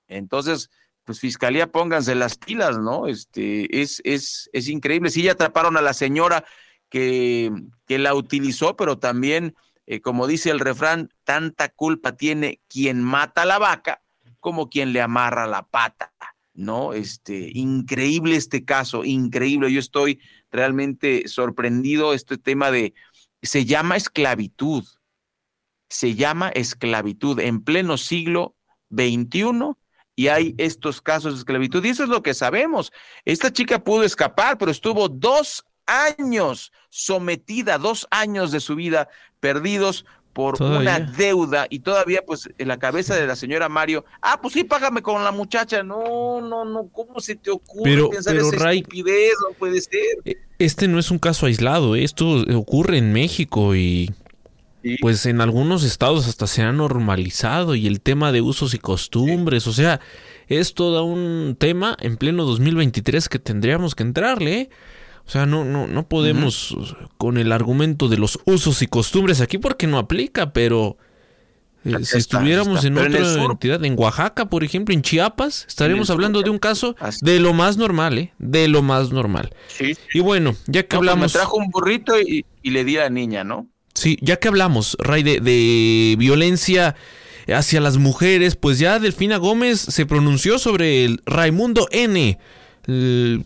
[0.07, 0.69] Entonces,
[1.03, 3.07] pues fiscalía, pónganse las pilas, ¿no?
[3.07, 5.09] Este, es, es, es increíble.
[5.09, 6.43] Sí, ya atraparon a la señora
[6.89, 7.51] que,
[7.85, 13.43] que la utilizó, pero también, eh, como dice el refrán, tanta culpa tiene quien mata
[13.43, 14.01] a la vaca
[14.41, 16.11] como quien le amarra la pata,
[16.53, 16.93] ¿no?
[16.93, 19.71] Este, increíble este caso, increíble.
[19.71, 20.19] Yo estoy
[20.51, 22.13] realmente sorprendido.
[22.13, 22.93] Este tema de,
[23.41, 24.85] se llama esclavitud,
[25.89, 28.55] se llama esclavitud en pleno siglo
[28.95, 29.75] XXI
[30.15, 31.83] y hay estos casos de esclavitud.
[31.83, 32.91] Y eso es lo que sabemos.
[33.25, 40.05] Esta chica pudo escapar, pero estuvo dos años sometida, dos años de su vida perdidos
[40.33, 44.53] por una deuda y todavía pues en la cabeza de la señora Mario, ah, pues
[44.53, 45.83] sí, págame con la muchacha.
[45.83, 49.33] No, no, no, ¿cómo se te ocurre pensar esa estupidez?
[49.47, 50.01] No puede ser.
[50.25, 52.03] E, este no es un caso aislado, ¿eh?
[52.03, 54.13] esto ocurre en México y
[54.99, 59.67] pues en algunos estados hasta se ha normalizado y el tema de usos y costumbres,
[59.67, 59.99] o sea,
[60.47, 64.59] es todo un tema en pleno 2023 que tendríamos que entrarle.
[64.59, 64.69] ¿eh?
[65.31, 66.75] O sea, no, no, no podemos
[67.17, 70.97] con el argumento de los usos y costumbres aquí porque no aplica, pero
[71.85, 76.49] eh, si estuviéramos en otra entidad, en Oaxaca, por ejemplo, en Chiapas, estaríamos hablando de
[76.49, 78.33] un caso de lo más normal, ¿eh?
[78.39, 79.55] De lo más normal.
[80.13, 81.33] Y bueno, ya que pues hablamos...
[81.33, 83.69] me trajo un burrito y, y le di a la niña, ¿no?
[83.93, 86.97] Sí, ya que hablamos, Ray, de, violencia
[87.47, 92.37] hacia las mujeres, pues ya Delfina Gómez se pronunció sobre el Raimundo N.,
[92.85, 93.45] el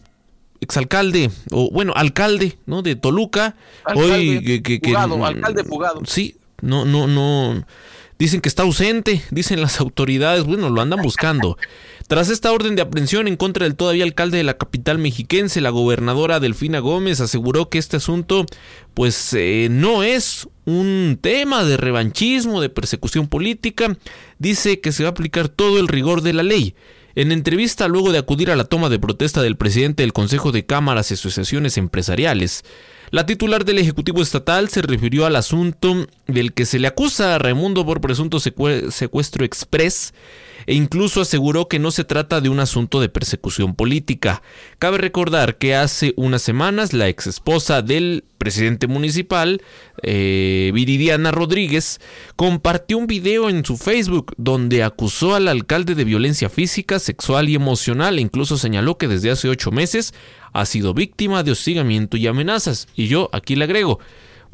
[0.62, 2.82] exalcalde, o bueno, alcalde, ¿no?
[2.82, 3.56] De Toluca.
[3.94, 6.02] hoy que, fugado, alcalde fugado.
[6.06, 7.66] Sí, no, no, no.
[8.18, 11.58] Dicen que está ausente, dicen las autoridades, bueno, lo andan buscando.
[12.08, 15.72] Tras esta orden de aprehensión en contra del todavía alcalde de la capital mexiquense, la
[15.72, 18.46] gobernadora Delfina Gómez aseguró que este asunto
[18.94, 23.98] pues eh, no es un tema de revanchismo, de persecución política,
[24.38, 26.76] dice que se va a aplicar todo el rigor de la ley.
[27.18, 30.66] En entrevista luego de acudir a la toma de protesta del presidente del Consejo de
[30.66, 32.66] Cámaras y Asociaciones Empresariales,
[33.10, 37.40] la titular del Ejecutivo Estatal se refirió al asunto del que se le acusa a
[37.40, 40.14] Raimundo por presunto secuestro express
[40.68, 44.42] e incluso aseguró que no se trata de un asunto de persecución política.
[44.80, 49.62] Cabe recordar que hace unas semanas la ex esposa del presidente municipal,
[50.04, 52.00] eh, Viridiana Rodríguez,
[52.36, 57.56] compartió un video en su Facebook donde acusó al alcalde de violencia física, sexual y
[57.56, 60.14] emocional e incluso señaló que desde hace ocho meses
[60.54, 62.88] ha sido víctima de hostigamiento y amenazas.
[62.96, 64.00] Y yo aquí le agrego,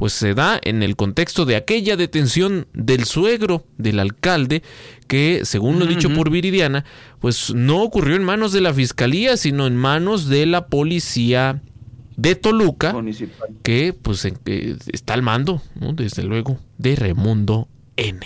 [0.02, 4.64] pues se da en el contexto de aquella detención del suegro del alcalde
[5.06, 6.86] que, según lo dicho por Viridiana,
[7.20, 11.62] pues no ocurrió en manos de la fiscalía, sino en manos de la policía
[12.18, 12.96] de Toluca,
[13.62, 14.28] que pues
[14.92, 15.62] está al mando,
[15.94, 18.26] desde luego, de Raimundo N.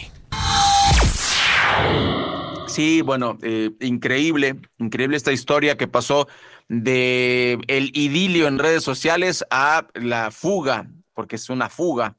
[2.67, 6.29] Sí, bueno, eh, increíble, increíble esta historia que pasó
[6.69, 12.17] de el idilio en redes sociales a la fuga porque es una fuga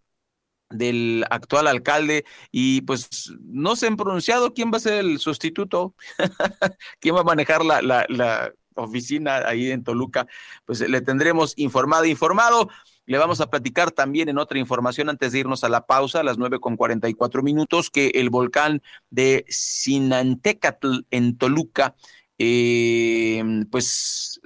[0.70, 5.94] del actual alcalde y pues no se han pronunciado quién va a ser el sustituto,
[7.00, 10.26] quién va a manejar la, la, oficina ahí en Toluca,
[10.66, 12.68] pues le tendremos informado, informado.
[13.06, 16.22] Le vamos a platicar también en otra información antes de irnos a la pausa, a
[16.22, 21.94] las nueve con cuarenta y cuatro minutos, que el volcán de Sinantecatl en Toluca,
[22.36, 24.42] eh, pues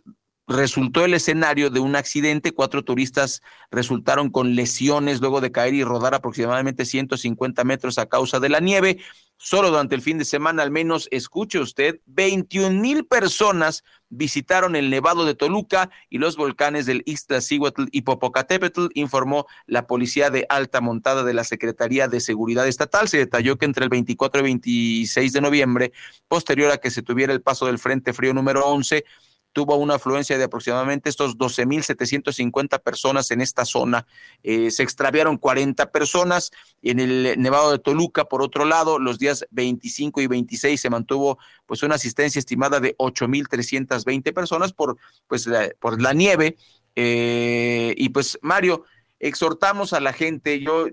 [0.50, 2.52] resultó el escenario de un accidente.
[2.52, 3.40] Cuatro turistas
[3.70, 8.60] resultaron con lesiones luego de caer y rodar aproximadamente 150 metros a causa de la
[8.60, 8.98] nieve.
[9.42, 14.90] Solo durante el fin de semana, al menos, escuche usted, 21 mil personas visitaron el
[14.90, 20.82] Nevado de Toluca y los volcanes del Iztaccíhuatl y Popocatépetl, informó la Policía de Alta
[20.82, 23.08] Montada de la Secretaría de Seguridad Estatal.
[23.08, 25.92] Se detalló que entre el 24 y 26 de noviembre,
[26.28, 29.04] posterior a que se tuviera el paso del Frente Frío número 11,
[29.52, 34.06] tuvo una afluencia de aproximadamente estos 12.750 personas en esta zona.
[34.42, 36.50] Eh, se extraviaron 40 personas.
[36.82, 41.38] En el Nevado de Toluca, por otro lado, los días 25 y 26 se mantuvo
[41.66, 44.96] pues una asistencia estimada de 8.320 personas por,
[45.26, 46.56] pues, la, por la nieve.
[46.96, 48.84] Eh, y pues, Mario,
[49.18, 50.86] exhortamos a la gente, yo,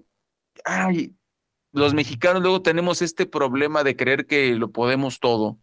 [0.66, 1.16] ay,
[1.72, 5.60] los mexicanos luego tenemos este problema de creer que lo podemos todo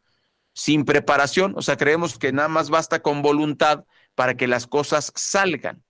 [0.54, 3.84] sin preparación, o sea, creemos que nada más basta con voluntad
[4.14, 5.82] para que las cosas salgan.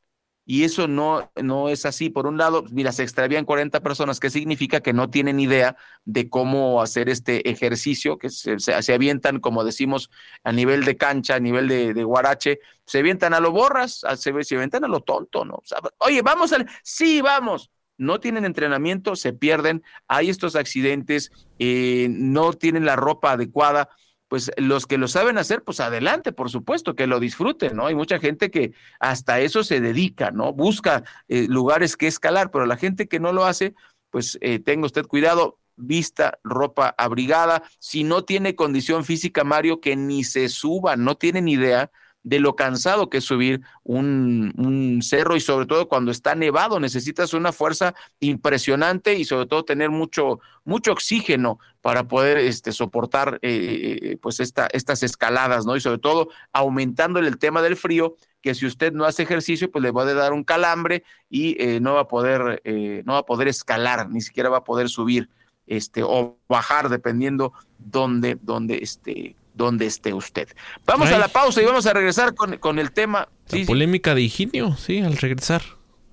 [0.47, 2.11] Y eso no, no es así.
[2.11, 6.29] Por un lado, mira, se extravían 40 personas, que significa que no tienen idea de
[6.29, 10.11] cómo hacer este ejercicio, que se, se, avientan, como decimos,
[10.43, 14.55] a nivel de cancha, a nivel de, guarache, se avientan a lo borras, se, se
[14.57, 15.55] avientan a lo tonto, ¿no?
[15.55, 16.69] O sea, Oye, vamos al...
[16.83, 23.31] Sí, vamos no tienen entrenamiento, se pierden, hay estos accidentes, eh, no tienen la ropa
[23.31, 23.89] adecuada
[24.29, 27.87] pues los que lo saben hacer, pues adelante, por supuesto, que lo disfruten, ¿no?
[27.87, 30.53] Hay mucha gente que hasta eso se dedica, ¿no?
[30.53, 33.75] Busca eh, lugares que escalar, pero la gente que no lo hace,
[34.11, 39.97] pues eh, tenga usted cuidado, vista ropa abrigada, si no tiene condición física, Mario, que
[39.97, 41.91] ni se suba, no tienen idea
[42.25, 46.81] de lo cansado que es subir un, un, cerro y sobre todo cuando está nevado
[46.81, 53.39] necesitas una fuerza impresionante y sobre todo tener mucho mucho oxígeno para poder este, soportar
[53.43, 55.77] eh, eh pues esta, estas escaladas, ¿no?
[55.77, 59.83] Y sobre todo aumentando el tema del frío, que si usted no hace ejercicio, pues
[59.83, 62.63] le va a dar un calambre y eh, no va a poder
[63.05, 65.29] no va a poder escalar, ni siquiera va a poder subir
[65.67, 70.49] este o bajar dependiendo dónde dónde este donde esté usted.
[70.85, 73.29] Vamos a la pausa y vamos a regresar con, con el tema.
[73.51, 75.63] La polémica de Higinio, sí, al regresar.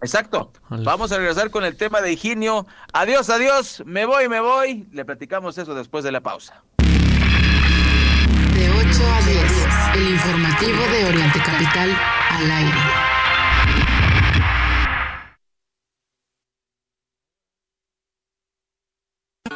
[0.01, 0.51] Exacto.
[0.69, 2.65] Vamos a regresar con el tema de Higinio.
[2.91, 3.83] Adiós, adiós.
[3.85, 4.87] Me voy, me voy.
[4.91, 6.63] Le platicamos eso después de la pausa.
[8.55, 11.97] De 8 a 10, el informativo de Oriente Capital
[12.31, 13.20] al aire.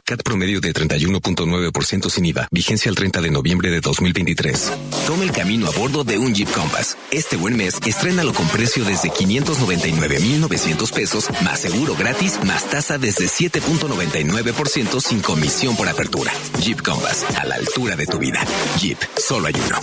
[0.07, 2.47] CAT promedio de 31.9% sin IVA.
[2.51, 4.71] Vigencia el 30 de noviembre de 2023.
[5.07, 6.95] Toma el camino a bordo de un Jeep Compass.
[7.09, 13.25] Este buen mes, estrénalo con precio desde 599,900 pesos, más seguro gratis, más tasa desde
[13.25, 16.31] 7.99% sin comisión por apertura.
[16.61, 18.45] Jeep Compass, a la altura de tu vida.
[18.77, 19.79] Jeep, solo hay uno.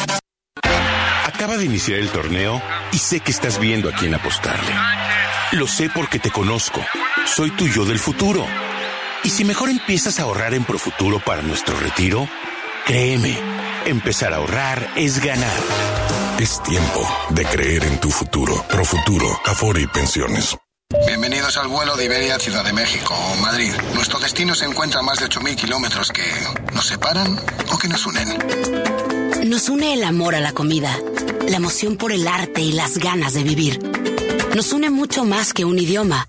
[1.24, 2.62] Acaba de iniciar el torneo
[2.92, 4.72] y sé que estás viendo a quién apostarle.
[5.50, 6.80] Lo sé porque te conozco.
[7.26, 8.46] Soy tu yo del futuro
[9.24, 12.28] y si mejor empiezas a ahorrar en Profuturo para nuestro retiro,
[12.86, 13.38] créeme,
[13.86, 15.60] empezar a ahorrar es ganar.
[16.38, 18.64] Es tiempo de creer en tu futuro.
[18.68, 20.56] Profuturo, Afore y Pensiones.
[21.06, 23.72] Bienvenidos al vuelo de Iberia Ciudad de México o Madrid.
[23.94, 26.24] Nuestro destino se encuentra a más de 8.000 kilómetros que
[26.74, 27.38] nos separan
[27.72, 28.28] o que nos unen.
[29.48, 30.98] Nos une el amor a la comida,
[31.48, 33.80] la emoción por el arte y las ganas de vivir.
[34.54, 36.28] Nos une mucho más que un idioma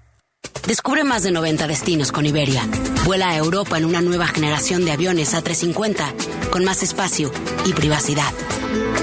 [0.68, 2.66] Descubre más de 90 destinos con Iberia.
[3.04, 7.32] Vuela a Europa en una nueva generación de aviones A350 con más espacio
[7.66, 8.34] y privacidad.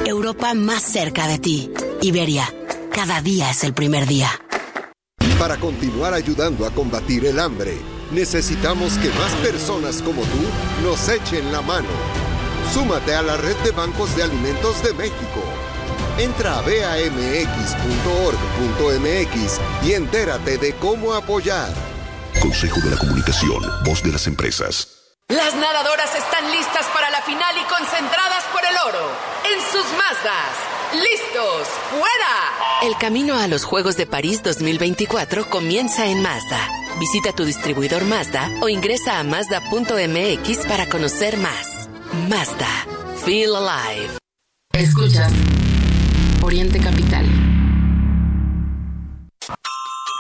[0.06, 1.70] Europa más cerca de ti.
[2.00, 2.52] Iberia,
[2.92, 4.30] cada día es el primer día.
[5.38, 7.76] Para continuar ayudando a combatir el hambre,
[8.10, 11.88] necesitamos que más personas como tú nos echen la mano.
[12.72, 15.59] Súmate a la red de bancos de alimentos de México
[16.20, 17.60] Entra a bamx.org.mx
[19.82, 21.72] y entérate de cómo apoyar.
[22.42, 25.16] Consejo de la Comunicación, voz de las empresas.
[25.28, 29.10] Las nadadoras están listas para la final y concentradas por el oro.
[29.50, 30.56] En sus Mazdas.
[30.92, 31.68] ¡Listos!
[31.88, 32.52] ¡Fuera!
[32.82, 36.68] El camino a los Juegos de París 2024 comienza en Mazda.
[36.98, 41.88] Visita tu distribuidor Mazda o ingresa a Mazda.mx para conocer más.
[42.28, 42.68] Mazda.
[43.24, 44.18] Feel alive.
[44.72, 45.32] Escuchas
[46.50, 47.24] Oriente Capital.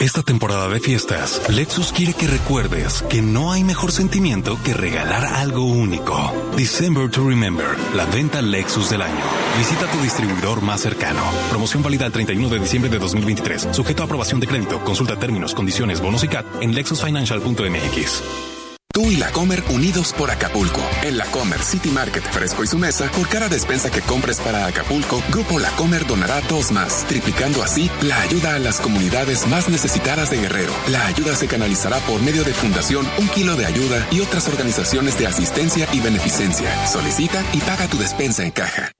[0.00, 5.24] Esta temporada de fiestas, Lexus quiere que recuerdes que no hay mejor sentimiento que regalar
[5.24, 6.32] algo único.
[6.56, 7.66] December to Remember,
[7.96, 9.24] la venta Lexus del año.
[9.58, 11.20] Visita tu distribuidor más cercano.
[11.48, 13.70] Promoción válida el 31 de diciembre de 2023.
[13.72, 14.84] Sujeto a aprobación de crédito.
[14.84, 18.49] Consulta términos, condiciones, bonos y CAT en lexusfinancial.mx.
[18.92, 20.82] Tú y la Comer unidos por Acapulco.
[21.02, 24.66] En la Comer City Market Fresco y su mesa, por cada despensa que compres para
[24.66, 29.68] Acapulco, Grupo La Comer donará dos más, triplicando así la ayuda a las comunidades más
[29.68, 30.72] necesitadas de Guerrero.
[30.88, 35.16] La ayuda se canalizará por medio de Fundación Un Kilo de Ayuda y otras organizaciones
[35.18, 36.68] de asistencia y beneficencia.
[36.88, 38.90] Solicita y paga tu despensa en caja.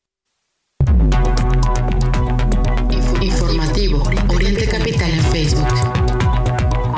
[3.20, 5.68] Informativo Oriente Capital en Facebook.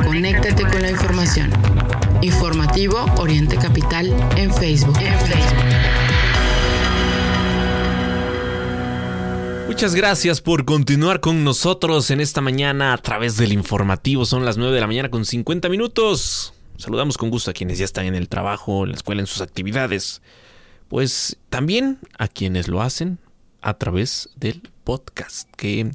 [0.05, 1.72] Conéctate con la información.
[2.23, 4.07] Informativo Oriente Capital
[4.37, 4.97] en Facebook.
[9.67, 14.25] Muchas gracias por continuar con nosotros en esta mañana a través del informativo.
[14.25, 16.55] Son las 9 de la mañana con 50 minutos.
[16.77, 19.41] Saludamos con gusto a quienes ya están en el trabajo, en la escuela, en sus
[19.41, 20.23] actividades.
[20.89, 23.19] Pues también a quienes lo hacen
[23.63, 25.91] a través del podcast que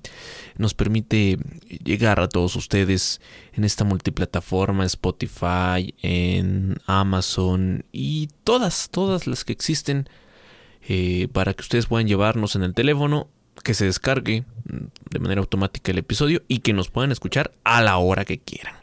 [0.58, 1.38] nos permite
[1.84, 3.22] llegar a todos ustedes
[3.54, 10.10] en esta multiplataforma Spotify, en Amazon y todas, todas las que existen
[10.88, 13.28] eh, para que ustedes puedan llevarnos en el teléfono,
[13.64, 14.46] que se descargue
[15.10, 18.76] de manera automática el episodio y que nos puedan escuchar a la hora que quieran.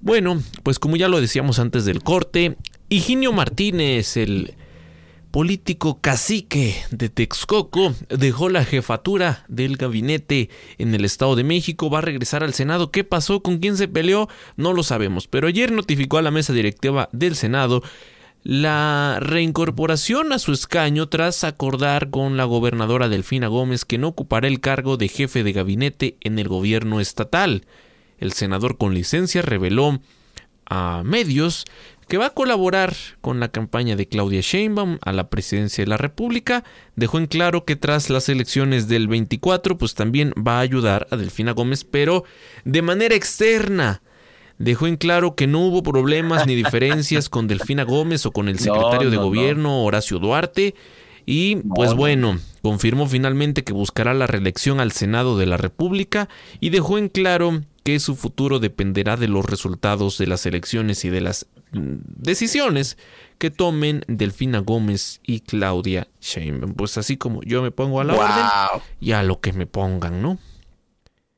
[0.00, 2.56] Bueno, pues como ya lo decíamos antes del corte,
[2.88, 4.54] Higinio Martínez, el
[5.30, 11.98] político cacique de Texcoco, dejó la jefatura del gabinete en el Estado de México, va
[11.98, 12.90] a regresar al Senado.
[12.90, 13.42] ¿Qué pasó?
[13.42, 14.28] ¿Con quién se peleó?
[14.56, 17.82] No lo sabemos, pero ayer notificó a la mesa directiva del Senado
[18.42, 24.48] la reincorporación a su escaño tras acordar con la gobernadora Delfina Gómez que no ocupará
[24.48, 27.66] el cargo de jefe de gabinete en el gobierno estatal.
[28.18, 30.00] El senador con licencia reveló
[30.66, 31.64] a medios
[32.08, 35.98] que va a colaborar con la campaña de Claudia Sheinbaum a la presidencia de la
[35.98, 36.64] República.
[36.96, 41.16] Dejó en claro que tras las elecciones del 24, pues también va a ayudar a
[41.16, 42.24] Delfina Gómez, pero
[42.64, 44.02] de manera externa.
[44.56, 48.58] Dejó en claro que no hubo problemas ni diferencias con Delfina Gómez o con el
[48.58, 50.74] secretario de gobierno Horacio Duarte.
[51.26, 56.70] Y pues bueno, confirmó finalmente que buscará la reelección al Senado de la República y
[56.70, 61.20] dejó en claro que su futuro dependerá de los resultados de las elecciones y de
[61.20, 62.96] las decisiones
[63.38, 66.74] que tomen Delfina Gómez y Claudia Sheinbaum.
[66.74, 70.20] Pues así como yo me pongo a la orden y a lo que me pongan,
[70.22, 70.38] ¿no?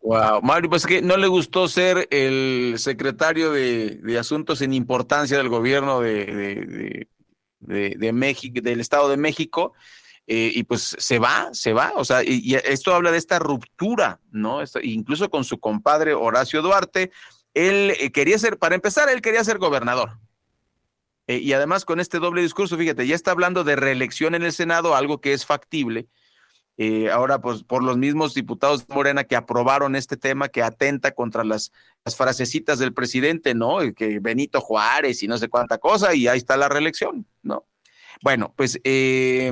[0.03, 5.51] Wow, Mario, pues que no le gustó ser el secretario de, Asuntos en Importancia del
[5.51, 7.07] gobierno de,
[7.61, 9.75] de, México, del Estado de México,
[10.27, 14.21] eh, y pues se va, se va, o sea, y, esto habla de esta ruptura,
[14.31, 14.61] ¿no?
[14.83, 17.11] incluso con su compadre Horacio Duarte,
[17.55, 20.19] él eh, quería ser, para empezar, él quería ser gobernador.
[21.27, 24.53] Eh, y además con este doble discurso, fíjate, ya está hablando de reelección en el
[24.53, 26.09] Senado, algo que es factible.
[26.77, 31.13] Eh, ahora, pues por los mismos diputados de Morena que aprobaron este tema que atenta
[31.13, 31.73] contra las,
[32.05, 33.79] las frasecitas del presidente, ¿no?
[33.95, 37.67] Que Benito Juárez y no sé cuánta cosa, y ahí está la reelección, ¿no?
[38.23, 39.51] Bueno, pues eh,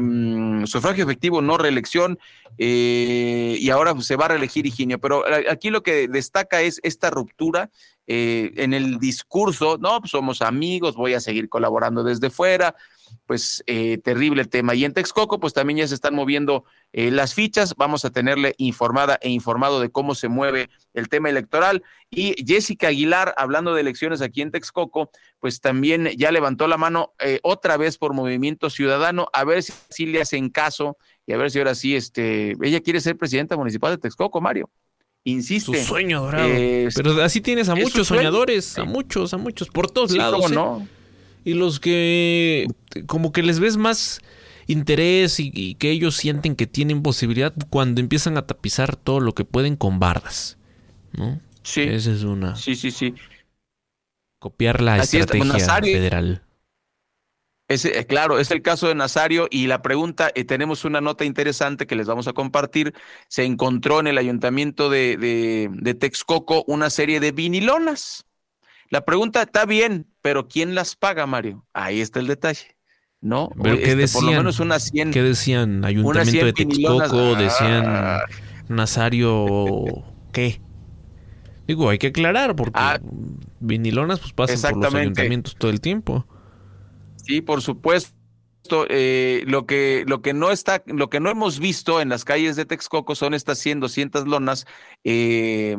[0.67, 2.19] sufragio efectivo, no reelección,
[2.59, 4.99] eh, y ahora se va a reelegir Higinio.
[4.99, 7.71] Pero aquí lo que destaca es esta ruptura
[8.09, 12.75] eh, en el discurso, no, pues somos amigos, voy a seguir colaborando desde fuera,
[13.27, 14.75] pues eh, terrible tema.
[14.75, 18.55] Y en Texcoco, pues también ya se están moviendo eh, las fichas, vamos a tenerle
[18.59, 21.83] informada e informado de cómo se mueve el tema electoral.
[22.11, 27.13] Y Jessica Aguilar, hablando de elecciones aquí en Texcoco, pues también ya levantó la mano
[27.19, 30.97] eh, otra vez por Movimiento Ciudadano, a ver si, le hacen caso
[31.27, 34.71] y a ver si ahora sí, este, ella quiere ser presidenta municipal de Texcoco, Mario.
[35.25, 35.79] Insiste.
[35.79, 36.49] Su sueño dorado.
[36.95, 40.51] Pero así tienes a muchos soñadores, a muchos, a muchos, por todos lados.
[40.51, 40.87] no?
[41.49, 42.67] y los que
[43.07, 44.21] como que les ves más
[44.67, 49.47] interés y, que ellos sienten que tienen posibilidad cuando empiezan a tapizar todo lo que
[49.47, 50.59] pueden con bardas,
[51.13, 51.41] ¿no?
[51.63, 51.81] Sí.
[51.81, 52.55] Esa es una.
[52.55, 53.15] Sí, sí, sí.
[54.39, 56.43] Copiar la estrategia federal.
[57.69, 61.27] Ese, eh, claro, es el caso de Nazario y la pregunta, eh, tenemos una nota
[61.27, 62.95] interesante que les vamos a compartir.
[63.29, 68.25] Se encontró en el ayuntamiento de, de, de Texcoco una serie de vinilonas.
[68.91, 71.67] La pregunta está bien, pero ¿quién las paga, Mario?
[71.75, 72.77] Ahí está el detalle.
[73.21, 73.51] ¿No?
[73.63, 74.01] Pero ¿qué decían?
[74.01, 75.11] Este, por lo menos una 100.
[75.11, 75.85] ¿Qué decían?
[75.85, 78.21] Ayuntamiento de Texcoco, decían ah.
[78.69, 79.85] Nazario,
[80.33, 80.61] ¿qué?
[81.67, 82.99] Digo, hay que aclarar porque ah.
[83.61, 86.25] vinilonas pues pasan por los ayuntamientos todo el tiempo.
[87.29, 88.17] Sí, por supuesto.
[88.89, 92.57] Eh, lo que lo que no está lo que no hemos visto en las calles
[92.57, 94.67] de Texcoco son estas 100 200 lonas
[95.05, 95.77] eh,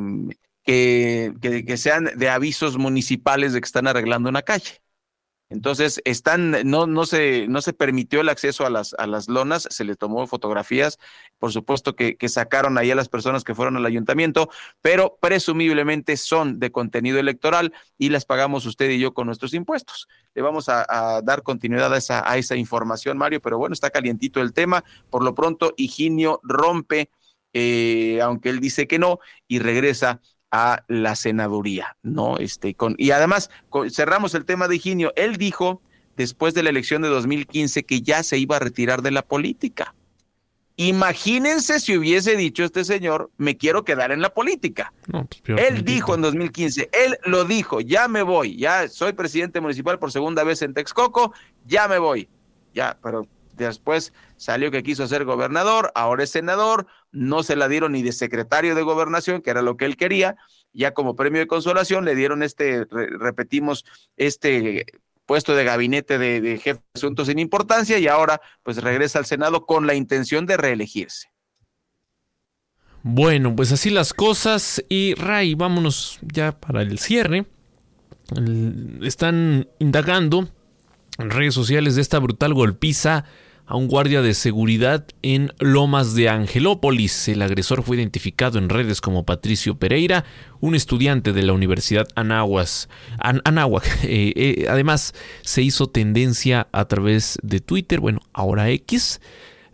[0.64, 4.82] que, sean de avisos municipales de que están arreglando una calle.
[5.50, 9.68] Entonces, están, no, no, se, no se permitió el acceso a las, a las lonas,
[9.72, 11.00] se le tomó fotografías,
[11.40, 14.50] por supuesto que, que, sacaron ahí a las personas que fueron al ayuntamiento,
[14.82, 20.08] pero presumiblemente son de contenido electoral y las pagamos usted y yo con nuestros impuestos.
[20.36, 20.86] Le vamos a,
[21.24, 24.84] dar continuidad a esa, a esa información, Mario, pero bueno, está calientito el tema.
[25.10, 27.10] Por lo pronto, Higinio rompe,
[27.54, 30.22] eh, aunque él dice que no, y regresa
[30.52, 32.38] a la senaduría, ¿no?
[32.38, 33.50] Este, con, y además,
[33.92, 35.14] cerramos el tema de Higinio.
[35.16, 35.82] Él dijo,
[36.18, 39.94] después de la elección de 2015, que ya se iba a retirar de la política.
[40.76, 44.94] Imagínense si hubiese dicho este señor, me quiero quedar en la política.
[45.12, 45.28] Pues,
[45.58, 50.14] él dijo en 2015, él lo dijo, ya me voy, ya soy presidente municipal por
[50.14, 51.34] segunda vez en Texcoco,
[51.66, 52.30] ya me voy.
[52.74, 53.28] Ya, pero
[53.66, 58.12] después salió que quiso ser gobernador, ahora es senador, no se la dieron ni de
[58.12, 60.36] secretario de gobernación, que era lo que él quería,
[60.74, 63.86] ya como premio de consolación le dieron este, repetimos,
[64.18, 64.86] este
[65.26, 69.66] puesto de gabinete de, jefe de asuntos sin importancia y ahora pues regresa al Senado
[69.66, 71.28] con la intención de reelegirse.
[73.04, 77.46] Bueno, pues así las cosas y Ray, vámonos ya para el cierre.
[79.02, 80.50] Están indagando
[81.20, 83.26] en redes sociales de esta brutal golpiza
[83.70, 87.28] a un guardia de seguridad en Lomas de Angelópolis.
[87.28, 90.26] El agresor fue identificado en redes como Patricio Pereira,
[90.60, 92.90] un estudiante de la Universidad Anáhuac.
[94.10, 95.14] Eh, eh, además,
[95.44, 99.22] se hizo tendencia a través de Twitter, bueno, ahora X.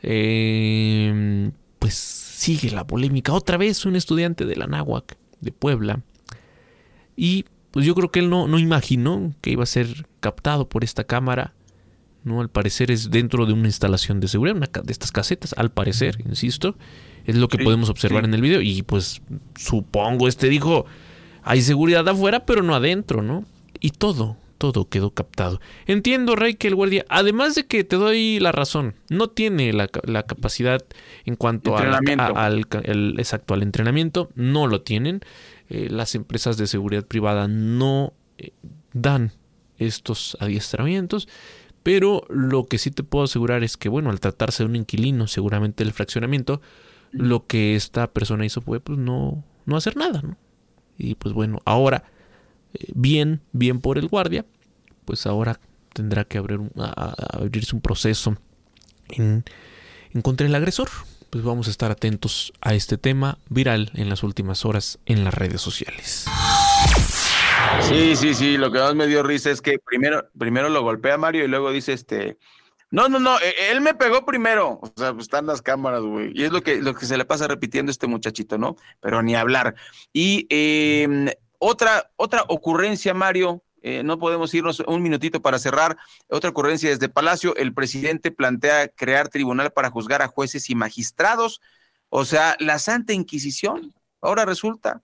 [0.04, 3.32] Eh, pues sigue la polémica.
[3.32, 6.02] Otra vez un estudiante de la Anáhuac, de Puebla.
[7.16, 10.84] Y pues yo creo que él no, no imaginó que iba a ser captado por
[10.84, 11.54] esta cámara
[12.26, 12.42] ¿no?
[12.42, 16.18] Al parecer es dentro de una instalación de seguridad, una de estas casetas, al parecer,
[16.26, 16.76] insisto,
[17.26, 19.22] es lo que podemos observar en el video y pues
[19.56, 20.86] supongo este dijo,
[21.44, 23.46] hay seguridad afuera pero no adentro, ¿no?
[23.80, 25.60] Y todo, todo quedó captado.
[25.86, 29.88] Entiendo, Rey, que el guardia, además de que te doy la razón, no tiene la,
[29.88, 30.84] capacidad
[31.26, 35.22] en cuanto al, el, exacto, al entrenamiento, no lo tienen.
[35.70, 38.52] Eh, las empresas de seguridad privada no eh,
[38.94, 39.32] dan
[39.78, 41.28] estos adiestramientos.
[41.86, 45.28] Pero lo que sí te puedo asegurar es que, bueno, al tratarse de un inquilino,
[45.28, 46.60] seguramente el fraccionamiento,
[47.12, 50.36] lo que esta persona hizo fue, pues, no, no hacer nada, ¿no?
[50.98, 52.06] Y pues bueno, ahora,
[52.74, 54.48] eh, bien, bien por el guardia,
[55.06, 55.60] pues ahora
[55.94, 58.36] tendrá que abrir abrirse un proceso
[59.10, 59.44] en,
[60.12, 60.90] en contra del agresor.
[61.30, 65.36] Pues vamos a estar atentos a este tema viral en las últimas horas en las
[65.36, 66.26] redes sociales.
[67.82, 71.18] Sí, sí, sí, lo que más me dio risa es que primero, primero lo golpea
[71.18, 72.38] Mario y luego dice este,
[72.92, 74.80] no, no, no, e, él me pegó primero.
[74.82, 76.32] O sea, pues están las cámaras, güey.
[76.34, 78.76] Y es lo que, lo que se le pasa repitiendo a este muchachito, ¿no?
[79.02, 79.76] Pero ni hablar.
[80.14, 85.98] Y em, otra, otra ocurrencia, Mario, eh, no podemos irnos un minutito para cerrar.
[86.30, 91.62] Otra ocurrencia desde Palacio, el presidente plantea crear tribunal para juzgar a jueces y magistrados.
[92.10, 93.94] O sea, la Santa Inquisición.
[94.22, 95.04] Ahora resulta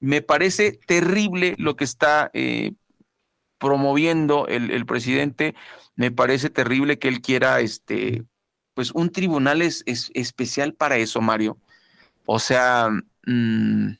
[0.00, 2.72] me parece terrible lo que está eh,
[3.58, 5.54] promoviendo el, presidente.
[5.94, 8.24] Me parece terrible que él quiera, este,
[8.74, 11.58] pues, un tribunal es, especial para eso, Mario.
[12.26, 12.90] O sea,
[13.26, 13.92] mm,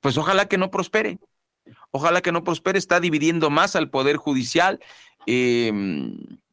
[0.00, 1.18] pues ojalá que no prospere.
[1.90, 2.78] Ojalá que no prospere.
[2.78, 4.80] Está dividiendo más al Poder Judicial.
[5.26, 5.72] Eh,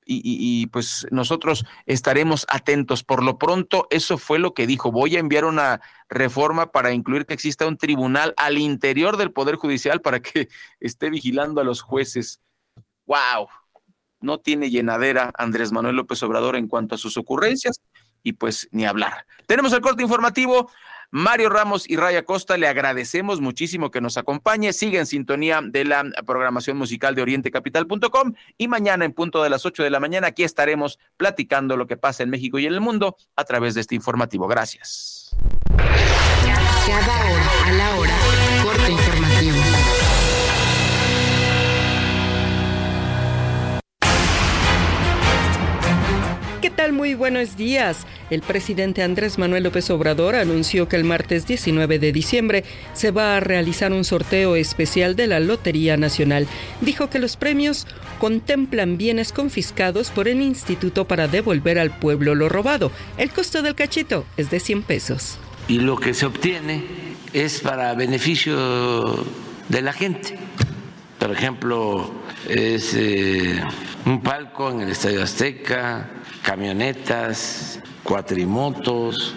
[0.06, 3.04] y, pues nosotros estaremos atentos.
[3.04, 4.92] Por lo pronto, eso fue lo que dijo.
[4.92, 9.56] Voy a enviar una reforma para incluir que exista un tribunal al interior del Poder
[9.56, 10.50] Judicial para que
[10.80, 12.42] esté vigilando a los jueces.
[13.06, 13.48] ¡Wow!
[14.22, 17.82] No tiene llenadera Andrés Manuel López Obrador en cuanto a sus ocurrencias
[18.24, 19.26] y pues ni hablar.
[19.48, 20.72] Tenemos el corte informativo.
[21.16, 24.74] Mario Ramos y Raya Costa, le agradecemos muchísimo que nos acompañe.
[24.74, 29.64] Sigue en sintonía de la programación musical de orientecapital.com y mañana en punto de las
[29.64, 32.82] 8 de la mañana aquí estaremos platicando lo que pasa en México y en el
[32.82, 34.48] mundo a través de este informativo.
[34.48, 35.38] Gracias.
[46.74, 46.92] Tal?
[46.92, 48.06] Muy buenos días.
[48.30, 52.64] El presidente Andrés Manuel López Obrador anunció que el martes 19 de diciembre
[52.94, 56.48] se va a realizar un sorteo especial de la Lotería Nacional.
[56.82, 57.88] Dijo que los premios
[58.20, 62.92] contemplan bienes confiscados por el instituto para devolver al pueblo lo robado.
[63.18, 65.38] El costo del cachito es de 100 pesos.
[65.68, 66.84] Y lo que se obtiene
[67.34, 69.24] es para beneficio
[69.70, 70.38] de la gente.
[71.20, 72.12] Por ejemplo,
[72.50, 73.64] es eh,
[74.06, 76.10] un palco en el Estadio Azteca,
[76.44, 79.34] camionetas, cuatrimotos.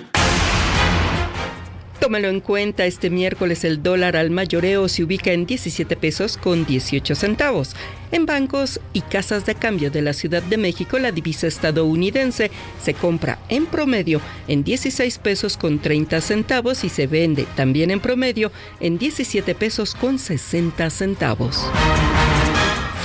[2.01, 6.67] Tómelo en cuenta, este miércoles el dólar al mayoreo se ubica en 17 pesos con
[6.67, 7.75] 18 centavos.
[8.13, 12.51] En bancos y casas de cambio de la Ciudad de México, la divisa estadounidense
[12.83, 18.01] se compra en promedio en 16 pesos con 30 centavos y se vende también en
[18.01, 21.65] promedio en 17 pesos con 60 centavos.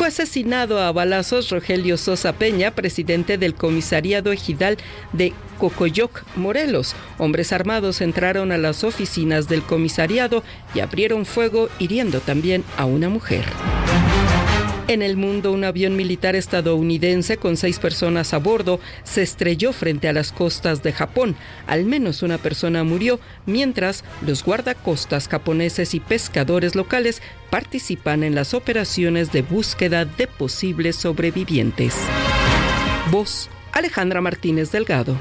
[0.01, 4.77] Fue asesinado a balazos Rogelio Sosa Peña, presidente del comisariado ejidal
[5.13, 6.95] de Cocoyoc, Morelos.
[7.19, 10.43] Hombres armados entraron a las oficinas del comisariado
[10.73, 13.45] y abrieron fuego hiriendo también a una mujer.
[14.87, 20.09] En el mundo, un avión militar estadounidense con seis personas a bordo se estrelló frente
[20.09, 21.35] a las costas de Japón.
[21.67, 28.53] Al menos una persona murió, mientras los guardacostas japoneses y pescadores locales participan en las
[28.53, 31.95] operaciones de búsqueda de posibles sobrevivientes.
[33.11, 35.15] Voz Alejandra Martínez Delgado.